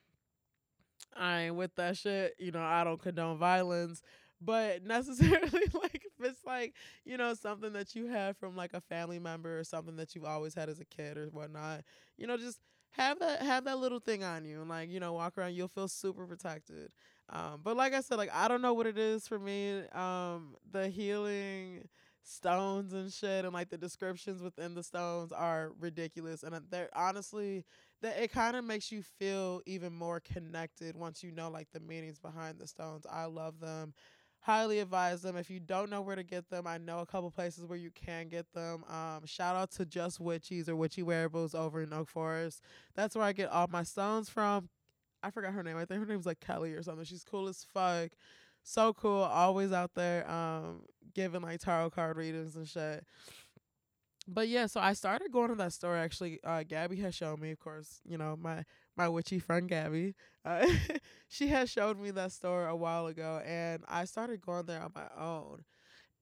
[1.15, 2.35] I ain't with that shit.
[2.39, 4.01] You know, I don't condone violence.
[4.39, 6.73] But necessarily like if it's like,
[7.05, 10.25] you know, something that you have from like a family member or something that you've
[10.25, 11.81] always had as a kid or whatnot,
[12.17, 12.59] you know, just
[12.91, 15.67] have that have that little thing on you and like, you know, walk around, you'll
[15.67, 16.91] feel super protected.
[17.29, 19.81] Um, but like I said, like I don't know what it is for me.
[19.93, 21.87] Um, the healing
[22.23, 26.89] stones and shit and like the descriptions within the stones are ridiculous and uh, they're
[26.93, 27.63] honestly
[28.01, 31.79] that it kind of makes you feel even more connected once you know like the
[31.79, 33.05] meanings behind the stones.
[33.09, 33.93] I love them.
[34.41, 35.35] Highly advise them.
[35.35, 37.91] If you don't know where to get them, I know a couple places where you
[37.91, 38.83] can get them.
[38.89, 42.61] Um, shout out to Just Witchies or Witchy Wearables over in Oak Forest.
[42.95, 44.69] That's where I get all my stones from.
[45.23, 45.75] I forgot her name.
[45.77, 47.03] I think her name's like Kelly or something.
[47.03, 48.11] She's cool as fuck.
[48.63, 49.23] So cool.
[49.23, 50.83] Always out there um
[51.13, 53.03] giving like tarot card readings and shit.
[54.27, 56.39] But yeah, so I started going to that store actually.
[56.43, 58.63] Uh Gabby has shown me, of course, you know, my
[58.97, 60.15] my witchy friend Gabby.
[60.43, 60.67] Uh,
[61.29, 64.91] she has showed me that store a while ago and I started going there on
[64.93, 65.63] my own.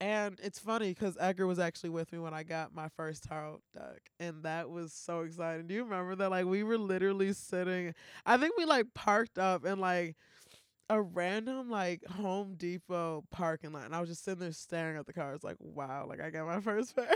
[0.02, 3.62] And it's funny because Edgar was actually with me when I got my first tarot
[3.74, 5.68] deck, and that was so exciting.
[5.68, 6.32] Do you remember that?
[6.32, 7.94] Like we were literally sitting.
[8.26, 10.16] I think we like parked up in like
[10.90, 15.06] a random like Home Depot parking lot, and I was just sitting there staring at
[15.08, 17.10] the cars, like, wow, like I got my first pair,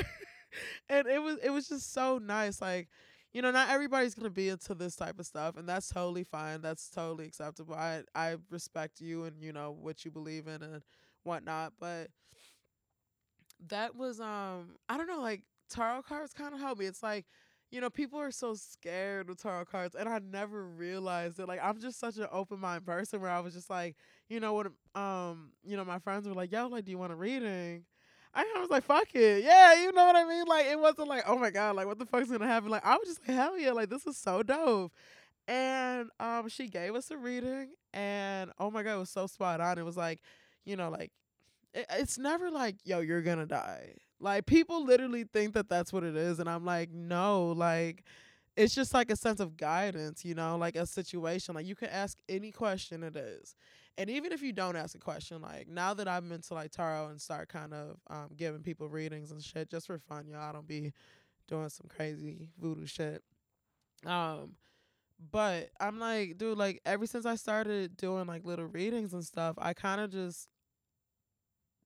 [0.90, 2.62] and it was it was just so nice.
[2.62, 2.90] Like,
[3.34, 6.62] you know, not everybody's gonna be into this type of stuff, and that's totally fine.
[6.62, 7.76] That's totally acceptable.
[7.76, 10.82] I I respect you and you know what you believe in and
[11.24, 12.10] whatnot, but
[13.70, 16.86] that was um I don't know like tarot cards kind of helped me.
[16.86, 17.26] It's like
[17.72, 21.48] you know people are so scared of tarot cards, and I never realized it.
[21.48, 23.96] Like I'm just such an open mind person where I was just like
[24.30, 27.12] you know what um you know my friends were like yo like do you want
[27.12, 27.86] a reading.
[28.34, 29.44] I was like, fuck it.
[29.44, 30.46] Yeah, you know what I mean?
[30.48, 32.70] Like, it wasn't like, oh my God, like, what the fuck's gonna happen?
[32.70, 34.94] Like, I was just like, hell yeah, like, this is so dope.
[35.48, 39.62] And um, she gave us a reading, and oh my God, it was so spot
[39.62, 39.80] on.
[39.80, 40.22] It was like,
[40.66, 41.12] you know, like,
[41.74, 43.94] it's never like, yo, you're gonna die.
[44.20, 48.04] Like people literally think that that's what it is, and I'm like, no, like
[48.56, 51.56] it's just like a sense of guidance, you know, like a situation.
[51.56, 53.56] Like you can ask any question it is.
[53.98, 57.08] And even if you don't ask a question, like now that I'm into like tarot
[57.08, 60.52] and start kind of um, giving people readings and shit just for fun, y'all, I
[60.52, 60.94] don't be
[61.48, 63.24] doing some crazy voodoo shit.
[64.06, 64.56] Um,
[65.32, 69.56] but I'm like, dude, like ever since I started doing like little readings and stuff,
[69.58, 70.48] I kind of just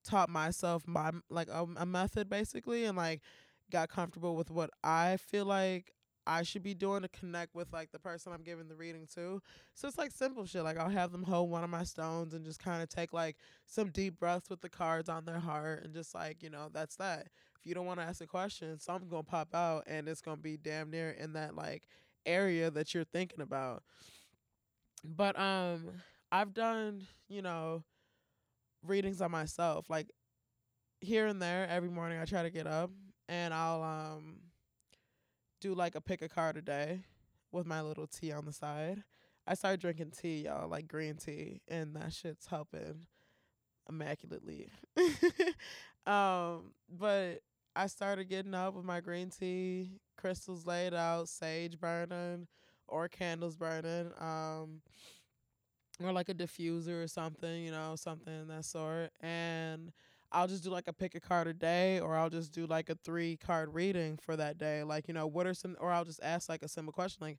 [0.04, 3.22] taught myself my like a, a method basically and like
[3.72, 5.94] got comfortable with what I feel like
[6.26, 9.42] I should be doing to connect with like the person I'm giving the reading to.
[9.74, 10.64] So it's like simple shit.
[10.64, 13.38] Like I'll have them hold one of my stones and just kind of take like
[13.66, 16.96] some deep breaths with the cards on their heart and just like, you know, that's
[16.98, 17.28] that.
[17.60, 20.22] If you don't want to ask a question, something's going to pop out and it's
[20.22, 21.84] going to be damn near in that like
[22.26, 23.84] area that you're thinking about.
[25.04, 26.02] But um
[26.32, 27.84] I've done, you know,
[28.86, 29.90] readings on myself.
[29.90, 30.12] Like
[31.02, 32.92] here and there, every morning I try to get up
[33.28, 34.38] and I'll um
[35.64, 37.06] do like a pick a card a day
[37.54, 39.04] with my little tea on the side.
[39.48, 43.08] I started drinking tea, y'all, like green tea, and that shit's helping
[43.90, 44.70] immaculately.
[46.06, 47.42] um, but
[47.76, 52.48] I started getting up with my green tea, crystals laid out, sage burning,
[52.90, 54.12] or candles burning.
[54.20, 54.82] Um,
[56.04, 59.12] or like a diffuser or something, you know, something in that sort.
[59.22, 59.94] And
[60.34, 62.90] I'll just do like a pick a card a day, or I'll just do like
[62.90, 64.84] a three card reading for that day.
[64.84, 67.38] Like, you know, what are some, or I'll just ask like a simple question, like,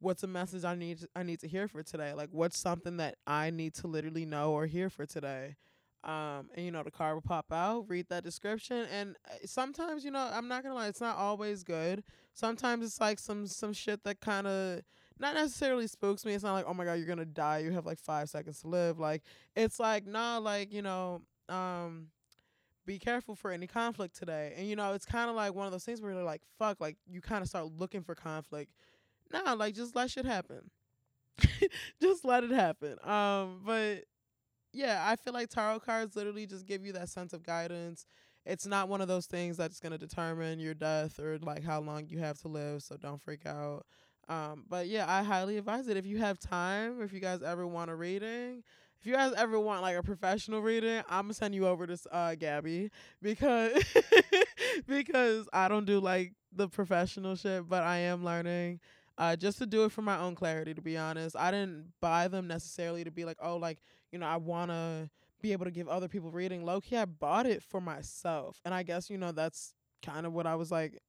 [0.00, 2.14] what's a message I need to, I need to hear for today?
[2.14, 5.56] Like, what's something that I need to literally know or hear for today?
[6.04, 10.04] Um, and you know, the card will pop out, read that description, and uh, sometimes,
[10.04, 12.04] you know, I'm not gonna lie, it's not always good.
[12.34, 14.82] Sometimes it's like some some shit that kind of
[15.18, 16.34] not necessarily spooks me.
[16.34, 17.58] It's not like, oh my god, you're gonna die.
[17.58, 19.00] You have like five seconds to live.
[19.00, 19.22] Like
[19.56, 22.06] it's like, nah, like you know, um,
[22.88, 24.54] be careful for any conflict today.
[24.56, 26.80] And you know, it's kind of like one of those things where you're like, fuck,
[26.80, 28.72] like you kind of start looking for conflict.
[29.30, 30.70] Nah, like just let shit happen.
[32.02, 32.96] just let it happen.
[33.04, 34.04] Um, but
[34.72, 38.06] yeah, I feel like tarot cards literally just give you that sense of guidance.
[38.46, 42.06] It's not one of those things that's gonna determine your death or like how long
[42.08, 42.82] you have to live.
[42.82, 43.84] So don't freak out.
[44.30, 47.02] Um, but yeah, I highly advise it if you have time.
[47.02, 48.62] If you guys ever want a reading,
[49.00, 51.98] if you guys ever want like a professional reading, I'm gonna send you over to
[52.10, 52.90] uh Gabby
[53.22, 53.82] because
[54.86, 58.80] because I don't do like the professional shit, but I am learning.
[59.16, 60.72] Uh, just to do it for my own clarity.
[60.74, 63.78] To be honest, I didn't buy them necessarily to be like, oh, like
[64.12, 66.64] you know, I wanna be able to give other people reading.
[66.64, 70.32] Low key, I bought it for myself, and I guess you know that's kind of
[70.32, 71.00] what I was like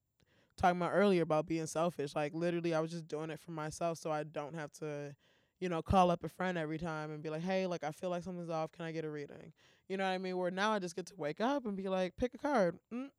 [0.57, 2.15] talking about earlier about being selfish.
[2.15, 5.15] Like literally, I was just doing it for myself, so I don't have to,
[5.59, 8.09] you know, call up a friend every time and be like, "Hey, like I feel
[8.09, 8.71] like something's off.
[8.71, 9.53] Can I get a reading?"
[9.87, 10.37] You know what I mean?
[10.37, 13.09] Where now I just get to wake up and be like, "Pick a card." Mm,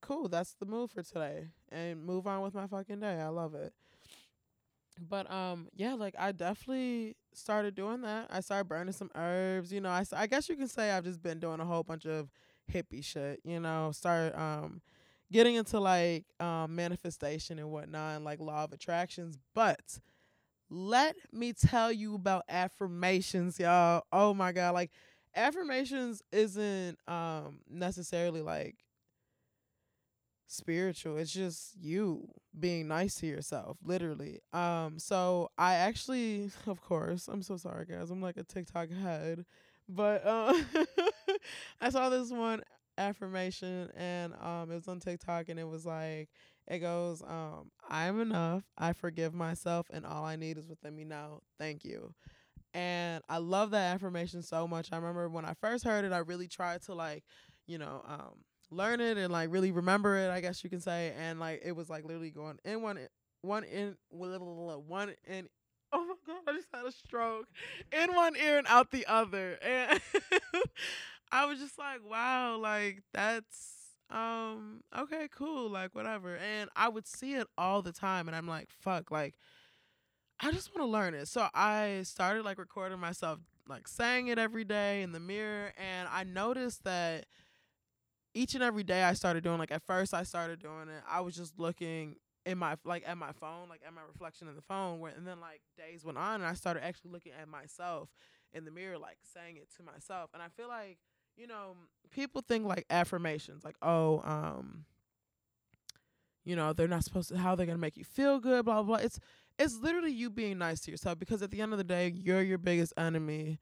[0.00, 3.20] cool, that's the move for today, and move on with my fucking day.
[3.20, 3.72] I love it.
[5.00, 8.26] But um, yeah, like I definitely started doing that.
[8.30, 9.72] I started burning some herbs.
[9.72, 12.06] You know, I I guess you can say I've just been doing a whole bunch
[12.06, 12.30] of
[12.72, 13.40] hippie shit.
[13.44, 14.80] You know, start um
[15.30, 19.38] getting into like um, manifestation and whatnot and like law of attractions.
[19.54, 20.00] But
[20.70, 24.02] let me tell you about affirmations, y'all.
[24.12, 24.90] Oh my god, like
[25.34, 28.76] affirmations isn't um necessarily like
[30.46, 31.16] spiritual.
[31.18, 34.40] It's just you being nice to yourself, literally.
[34.52, 38.10] Um, so I actually, of course, I'm so sorry, guys.
[38.10, 39.44] I'm like a TikTok head,
[39.88, 40.54] but uh,
[41.80, 42.62] I saw this one
[42.96, 46.28] affirmation and um, it was on TikTok and it was like,
[46.68, 48.64] it goes, um, I'm enough.
[48.76, 51.40] I forgive myself, and all I need is within me now.
[51.58, 52.14] Thank you.
[52.74, 54.90] And I love that affirmation so much.
[54.92, 57.24] I remember when I first heard it, I really tried to like,
[57.66, 61.14] you know, um, learn it and like really remember it, I guess you can say.
[61.18, 62.98] And like it was like literally going in one
[63.42, 65.48] one in little one in
[65.92, 67.46] oh my god, I just had a stroke.
[67.92, 69.58] In one ear and out the other.
[69.62, 70.00] And
[71.32, 73.77] I was just like, wow, like that's
[74.10, 76.36] um okay, cool, like whatever.
[76.36, 79.34] And I would see it all the time and I'm like, fuck, like
[80.40, 81.28] I just want to learn it.
[81.28, 86.08] So I started like recording myself like saying it every day in the mirror and
[86.10, 87.26] I noticed that
[88.34, 91.02] each and every day I started doing like at first I started doing it.
[91.08, 94.54] I was just looking in my like at my phone, like at my reflection in
[94.54, 97.48] the phone, where and then like days went on and I started actually looking at
[97.48, 98.10] myself
[98.52, 100.30] in the mirror, like saying it to myself.
[100.32, 100.98] And I feel like,
[101.38, 101.76] you know,
[102.10, 104.84] people think like affirmations, like, oh, um,
[106.44, 108.96] you know, they're not supposed to how they're gonna make you feel good, blah blah.
[108.96, 109.04] blah.
[109.04, 109.20] It's
[109.58, 112.42] it's literally you being nice to yourself because at the end of the day, you're
[112.42, 113.60] your biggest enemy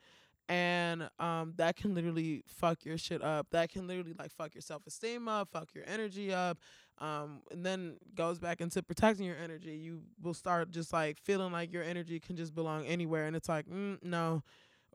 [0.48, 4.62] and um that can literally fuck your shit up that can literally like fuck your
[4.62, 6.58] self-esteem up fuck your energy up
[6.98, 11.52] um and then goes back into protecting your energy you will start just like feeling
[11.52, 14.42] like your energy can just belong anywhere and it's like mm, no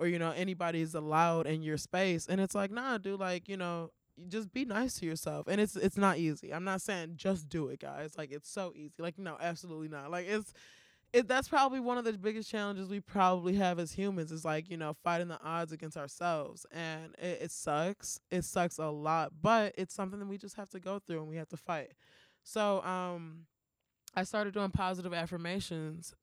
[0.02, 3.48] or you know anybody is allowed in your space and it's like nah dude like
[3.48, 3.92] you know
[4.28, 6.54] just be nice to yourself and it's it's not easy.
[6.54, 10.12] I'm not saying just do it guys like it's so easy like no absolutely not
[10.12, 10.54] like it's
[11.14, 14.70] it that's probably one of the biggest challenges we probably have as humans is like
[14.70, 19.32] you know fighting the odds against ourselves and it, it sucks it sucks a lot
[19.42, 21.92] but it's something that we just have to go through and we have to fight.
[22.44, 23.46] So um
[24.16, 26.14] i started doing positive affirmations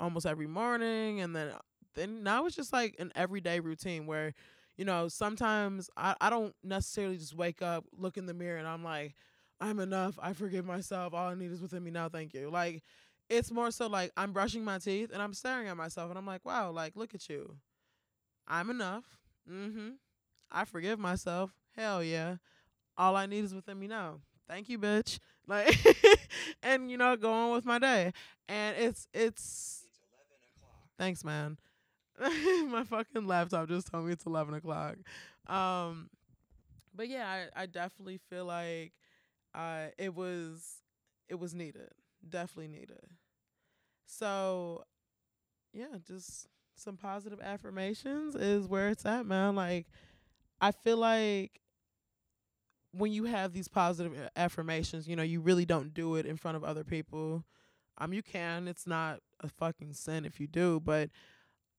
[0.00, 1.52] almost every morning and then
[1.98, 4.34] then now it's just like an everyday routine where
[4.76, 8.68] you know sometimes i, I don't necessarily just wake up look in the mirror and
[8.68, 9.14] i'm like
[9.60, 12.82] i'm enough i forgive myself all i need is within me now thank you like
[13.28, 16.26] it's more so like I'm brushing my teeth and I'm staring at myself and I'm
[16.26, 17.56] like, wow, like look at you.
[18.46, 19.04] I'm enough.
[19.50, 19.90] Mm-hmm.
[20.50, 21.52] I forgive myself.
[21.76, 22.36] Hell yeah.
[22.96, 24.20] All I need is within me now.
[24.48, 25.18] Thank you, bitch.
[25.48, 25.74] Like
[26.62, 28.12] and you know, go on with my day.
[28.50, 29.82] And it's it's,
[30.98, 31.56] Thanks, man.
[32.68, 34.96] my fucking laptop just told me it's eleven o'clock.
[35.46, 36.10] Um
[36.94, 38.92] but yeah, I, I definitely feel like
[39.54, 40.82] uh it was
[41.28, 41.90] it was needed
[42.26, 43.06] definitely needed.
[44.06, 44.84] So,
[45.72, 49.54] yeah, just some positive affirmations is where it's at, man.
[49.54, 49.86] Like,
[50.60, 51.60] I feel like
[52.92, 56.56] when you have these positive affirmations, you know, you really don't do it in front
[56.56, 57.44] of other people.
[57.98, 58.66] Um, you can.
[58.66, 61.10] It's not a fucking sin if you do, but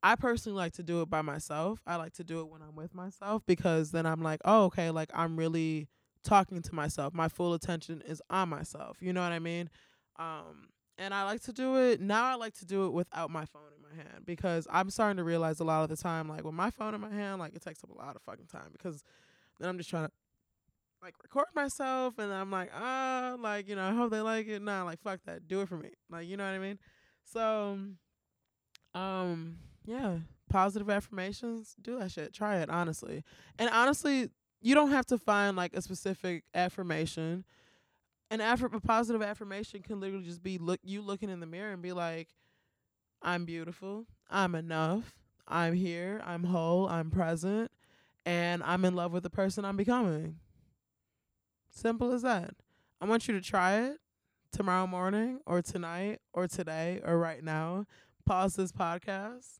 [0.02, 1.82] I personally like to do it by myself.
[1.86, 4.92] I like to do it when I'm with myself because then I'm like, oh, okay,
[4.92, 5.88] like I'm really
[6.24, 7.14] talking to myself.
[7.14, 8.98] My full attention is on myself.
[9.02, 9.70] You know what I mean?
[10.18, 12.26] Um, and I like to do it now.
[12.26, 15.24] I like to do it without my phone in my hand because I'm starting to
[15.24, 17.62] realize a lot of the time, like with my phone in my hand, like it
[17.62, 19.04] takes up a lot of fucking time because
[19.60, 20.12] then I'm just trying to
[21.02, 24.62] like record myself and I'm like, ah, like you know, I hope they like it.
[24.62, 25.90] Nah, like fuck that, do it for me.
[26.10, 26.80] Like you know what I mean?
[27.24, 27.80] So,
[28.94, 29.58] um,
[29.90, 30.18] yeah,
[30.52, 32.32] positive affirmations, do that shit.
[32.32, 33.24] Try it honestly,
[33.58, 34.30] and honestly,
[34.62, 37.44] you don't have to find like a specific affirmation.
[38.30, 41.72] An affirm a positive affirmation can literally just be look you looking in the mirror
[41.72, 42.28] and be like,
[43.24, 45.16] I'm beautiful, I'm enough,
[45.48, 47.72] I'm here, I'm whole, I'm present,
[48.28, 50.36] and I'm in love with the person I'm becoming.
[51.72, 52.52] Simple as that.
[53.02, 53.98] I want you to try it
[54.52, 57.88] tomorrow morning or tonight or today or right now.
[58.28, 59.60] Pause this podcast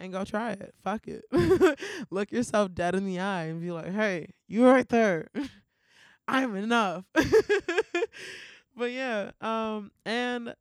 [0.00, 0.74] and go try it.
[0.82, 1.24] Fuck it.
[2.10, 5.28] Look yourself dead in the eye and be like, hey, you right there.
[6.28, 7.04] I'm enough.
[8.76, 10.54] but yeah, um, and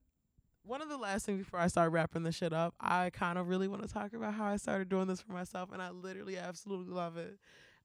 [0.65, 3.47] one of the last things before I start wrapping this shit up, I kind of
[3.47, 6.37] really want to talk about how I started doing this for myself, and I literally
[6.37, 7.37] absolutely love it.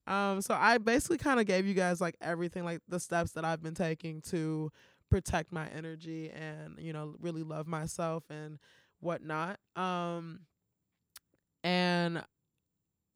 [0.06, 3.44] Um, so I basically kind of gave you guys like everything, like the steps that
[3.44, 4.72] I've been taking to
[5.10, 8.58] protect my energy and you know really love myself and
[9.00, 9.58] whatnot.
[9.76, 10.40] Um,
[11.64, 12.22] and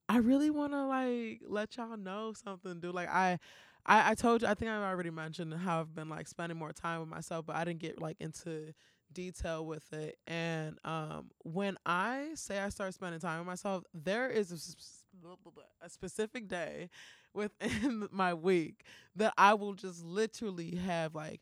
[0.08, 2.94] I really want to like let y'all know something, dude.
[2.94, 3.38] Like I
[3.86, 6.72] I, I told you, I think I've already mentioned how I've been like spending more
[6.72, 8.72] time with myself, but I didn't get like into
[9.12, 10.18] detail with it.
[10.26, 14.58] And um, when I say I start spending time with myself, there is a
[15.84, 16.88] a specific day
[17.34, 18.84] within my week
[19.16, 21.40] that I will just literally have like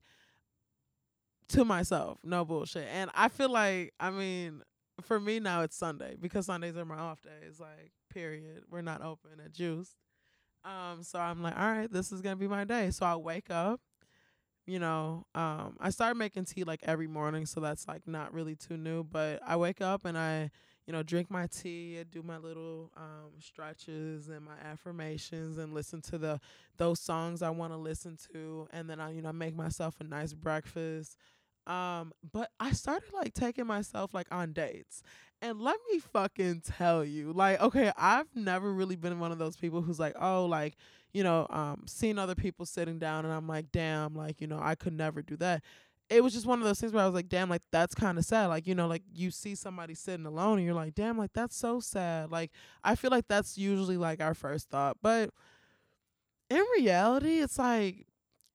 [1.49, 2.87] to myself, no bullshit.
[2.93, 4.63] And I feel like, I mean,
[5.03, 7.61] for me now it's Sunday because Sundays are my off days.
[7.61, 8.65] Like, period.
[8.71, 9.95] We're not open at Juice.
[10.65, 12.91] Um, so I'm like, all right, this is gonna be my day.
[12.91, 13.81] So I wake up,
[14.67, 18.57] you know, um, I start making tea like every morning, so that's like not really
[18.57, 19.05] too new.
[19.05, 20.51] But I wake up and I,
[20.87, 25.75] you know, drink my tea, I do my little um stretches and my affirmations and
[25.75, 26.41] listen to the
[26.77, 30.05] those songs I want to listen to, and then I, you know, make myself a
[30.05, 31.17] nice breakfast.
[31.67, 35.03] Um, but I started like taking myself like on dates.
[35.43, 39.57] And let me fucking tell you, like, okay, I've never really been one of those
[39.57, 40.77] people who's like, oh, like,
[41.15, 44.61] you know, um, seeing other people sitting down and I'm like, damn, like, you know,
[44.61, 45.63] I could never do that.
[46.11, 48.19] It was just one of those things where I was like, damn, like that's kind
[48.19, 48.49] of sad.
[48.49, 51.57] Like, you know, like you see somebody sitting alone and you're like, damn, like that's
[51.57, 52.31] so sad.
[52.31, 52.51] Like,
[52.85, 54.99] I feel like that's usually like our first thought.
[55.01, 55.31] But
[56.51, 58.09] in reality, it's like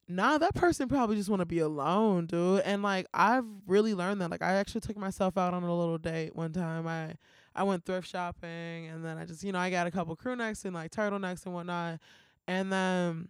[0.07, 2.61] nah, that person probably just want to be alone, dude.
[2.61, 4.31] And like I've really learned that.
[4.31, 6.87] Like I actually took myself out on a little date one time.
[6.87, 7.15] I
[7.55, 10.35] I went thrift shopping and then I just you know I got a couple crew
[10.35, 11.99] necks and like turtlenecks and whatnot,
[12.47, 13.29] and then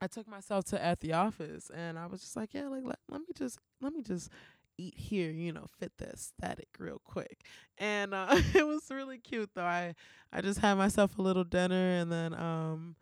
[0.00, 2.98] I took myself to at the office and I was just like yeah like let,
[3.08, 4.30] let me just let me just
[4.78, 7.44] eat here, you know, fit the aesthetic real quick.
[7.78, 9.64] And uh, it was really cute though.
[9.64, 9.94] I
[10.32, 12.96] I just had myself a little dinner and then um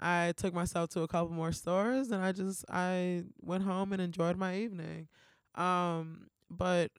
[0.00, 4.02] I took myself to a couple more stores and I just I went home and
[4.02, 5.08] enjoyed my evening.
[5.54, 6.90] Um but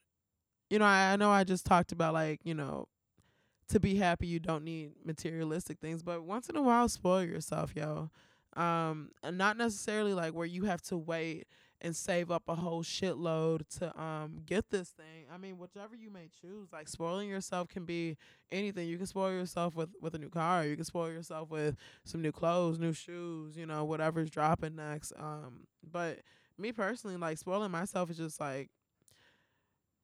[0.70, 2.88] you know, I, I know I just talked about like, you know,
[3.70, 7.74] to be happy you don't need materialistic things, but once in a while spoil yourself,
[7.76, 8.12] yo.
[8.56, 11.48] Um and not necessarily like where you have to wait
[11.86, 15.28] and save up a whole shitload to um get this thing.
[15.34, 18.18] I mean, whichever you may choose, like spoiling yourself can be
[18.52, 18.88] anything.
[18.90, 20.66] You can spoil yourself with with a new car.
[20.66, 25.14] You can spoil yourself with some new clothes, new shoes, you know, whatever's dropping next.
[25.18, 26.20] Um, but
[26.58, 28.70] me personally, like spoiling myself is just like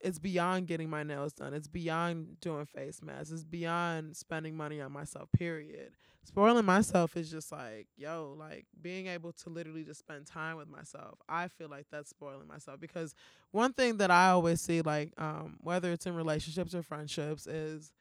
[0.02, 1.54] it's beyond getting my nails done.
[1.54, 3.30] It's beyond doing face masks.
[3.30, 5.92] It's beyond spending money on myself, period.
[6.24, 10.68] Spoiling myself is just like, yo, like being able to literally just spend time with
[10.68, 11.18] myself.
[11.28, 13.14] I feel like that's spoiling myself because
[13.52, 17.92] one thing that I always see, like, um, whether it's in relationships or friendships, is,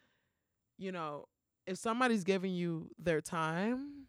[0.77, 1.25] you know,
[1.67, 4.07] if somebody's giving you their time,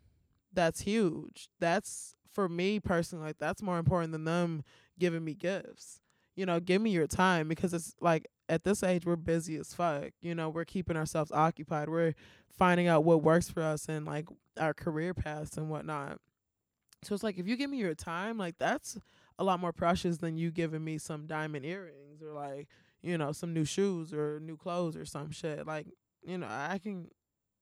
[0.53, 1.49] that's huge.
[1.61, 4.63] That's for me personally, like that's more important than them
[4.99, 6.02] giving me gifts
[6.35, 9.75] you know, give me your time because it's like at this age we're busy as
[9.75, 10.11] fuck.
[10.21, 11.89] You know, we're keeping ourselves occupied.
[11.89, 12.15] We're
[12.57, 14.27] finding out what works for us and like
[14.59, 16.19] our career paths and whatnot.
[17.03, 18.99] So it's like if you give me your time, like that's
[19.39, 22.69] a lot more precious than you giving me some diamond earrings or like,
[23.03, 25.67] you know, some new shoes or new clothes or some shit.
[25.67, 25.87] Like,
[26.23, 27.09] you know, I can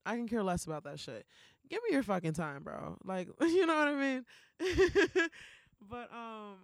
[0.04, 1.24] I can care less about that shit.
[1.68, 2.98] Give me your fucking time, bro.
[3.04, 4.24] Like, you know what I mean?
[5.88, 6.56] but um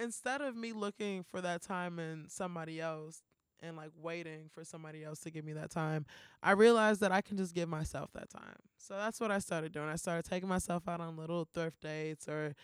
[0.00, 3.22] instead of me looking for that time in somebody else
[3.62, 6.06] and like waiting for somebody else to give me that time,
[6.42, 8.56] I realized that I can just give myself that time.
[8.78, 9.88] So that's what I started doing.
[9.88, 12.54] I started taking myself out on little thrift dates or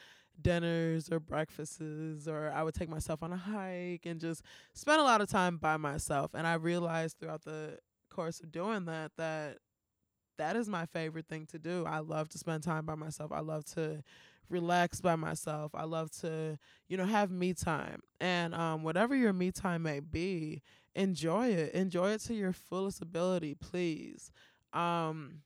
[0.40, 1.80] dinners or breakfasts
[2.28, 4.42] or I would take myself on a hike and just
[4.74, 6.32] spend a lot of time by myself.
[6.34, 7.78] And I realized throughout the
[8.10, 9.58] course of doing that that
[10.38, 11.84] that is my favorite thing to do.
[11.86, 13.32] I love to spend time by myself.
[13.32, 14.02] I love to
[14.48, 15.72] relax by myself.
[15.74, 16.58] I love to,
[16.88, 18.00] you know, have me time.
[18.20, 20.62] And um whatever your me time may be,
[20.94, 21.72] enjoy it.
[21.74, 24.30] Enjoy it to your fullest ability, please.
[24.72, 25.42] Um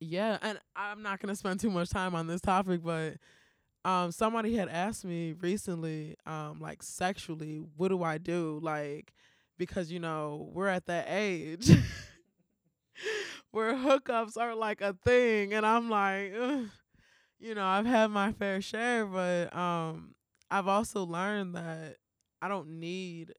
[0.00, 3.14] yeah, and I'm not to spend too much time on this topic, but
[3.84, 8.60] um somebody had asked me recently um like sexually, what do I do?
[8.62, 9.14] Like
[9.58, 11.70] because you know, we're at that age
[13.50, 16.66] where hookups are like a thing and I'm like Ugh
[17.40, 20.14] you know, I've had my fair share, but um
[20.50, 21.96] I've also learned that
[22.42, 23.32] I don't need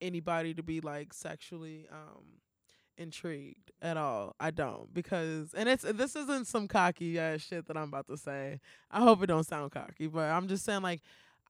[0.00, 2.40] anybody to be like sexually um
[2.96, 4.34] intrigued at all.
[4.40, 8.16] I don't because and it's this isn't some cocky ass shit that I'm about to
[8.16, 8.60] say.
[8.90, 11.00] I hope it don't sound cocky, but I'm just saying like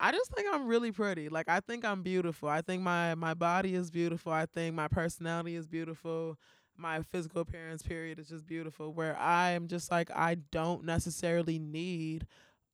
[0.01, 1.29] I just think I'm really pretty.
[1.29, 2.49] Like I think I'm beautiful.
[2.49, 4.33] I think my my body is beautiful.
[4.33, 6.37] I think my personality is beautiful
[6.77, 11.59] my physical appearance period is just beautiful where i am just like i don't necessarily
[11.59, 12.27] need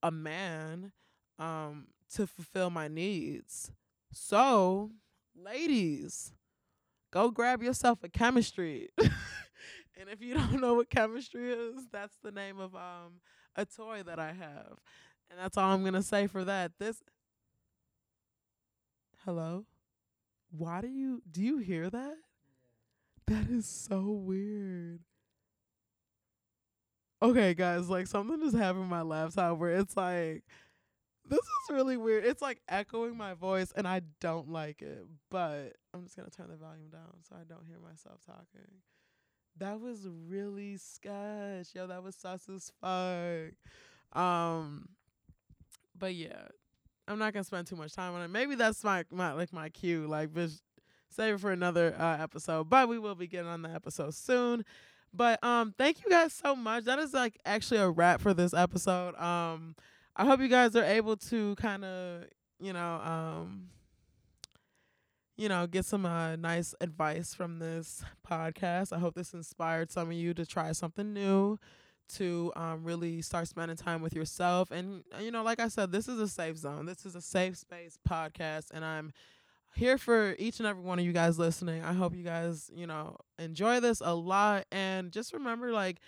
[0.03, 0.93] a man
[1.39, 3.73] um to fulfill my needs.
[4.13, 4.91] So
[5.37, 6.33] ladies
[7.13, 8.91] go grab yourself a chemistry.
[10.01, 13.21] And if you don't know what chemistry is that's the name of um
[13.55, 14.79] a toy that i have.
[15.29, 16.73] And that's all i'm gonna say for that.
[16.79, 17.03] This
[19.27, 19.67] hello?
[20.51, 22.15] Why do you do you hear that
[23.31, 25.01] that is so weird.
[27.23, 30.43] okay, guys, like something just happened my laptop where it's like
[31.29, 32.25] this is really weird.
[32.25, 35.07] It's like echoing my voice and I don't like it.
[35.31, 38.69] But I'm just gonna turn the volume down so I don't hear myself talking.
[39.59, 41.69] That was really sketch.
[41.73, 44.21] Yo, that was sus as fuck.
[44.21, 44.89] Um
[45.97, 46.49] but yeah.
[47.07, 48.29] I'm not gonna spend too much time on it.
[48.29, 50.09] Maybe that's my, my like my cue.
[50.09, 50.61] Like bitch,
[51.11, 52.71] save it for another uh, episode.
[52.71, 54.65] But we will be getting on the episode soon.
[55.13, 56.85] But um thank you guys so much.
[56.85, 59.17] That is like actually a wrap for this episode.
[59.17, 59.75] Um
[60.17, 62.25] I hope you guys are able to kind of,
[62.61, 63.71] you know, um
[65.41, 68.93] you know, get some uh, nice advice from this podcast.
[68.93, 71.59] I hope this inspired some of you to try something new,
[72.17, 74.71] to um, really start spending time with yourself.
[74.71, 76.85] And, you know, like I said, this is a safe zone.
[76.85, 78.67] This is a safe space podcast.
[78.71, 79.15] And I'm
[79.75, 81.83] here for each and every one of you guys listening.
[81.83, 84.67] I hope you guys, you know, enjoy this a lot.
[84.73, 85.99] And just remember, like,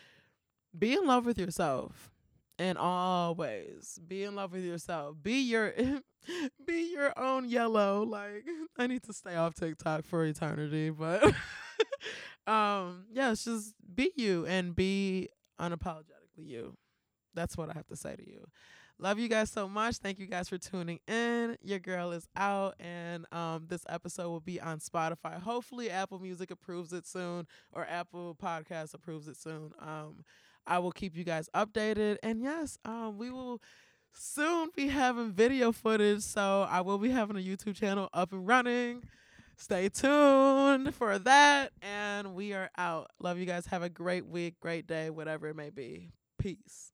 [0.79, 2.11] be in love with yourself
[2.59, 5.17] and always be in love with yourself.
[5.23, 5.75] Be your
[6.67, 8.03] be your own yellow.
[8.05, 8.45] Like
[8.79, 11.25] I need to stay off TikTok for eternity, but
[12.47, 15.29] um yeah, it's just be you and be
[15.61, 16.75] unapologetically you.
[17.35, 18.47] That's what I have to say to you.
[19.03, 19.97] Love you guys so much.
[19.97, 21.59] Thank you guys for tuning in.
[21.61, 25.43] Your girl is out and um this episode will be on Spotify.
[25.43, 29.73] Hopefully Apple Music approves it soon or Apple Podcast approves it soon.
[29.81, 30.25] Um
[30.69, 32.19] I will keep you guys updated.
[32.23, 33.61] And yes, um, we will
[34.13, 36.21] soon be having video footage.
[36.21, 39.03] So I will be having a YouTube channel up and running.
[39.57, 41.73] Stay tuned for that.
[41.83, 43.11] And we are out.
[43.19, 43.67] Love you guys.
[43.67, 46.11] Have a great week, great day, whatever it may be.
[46.39, 46.91] Peace.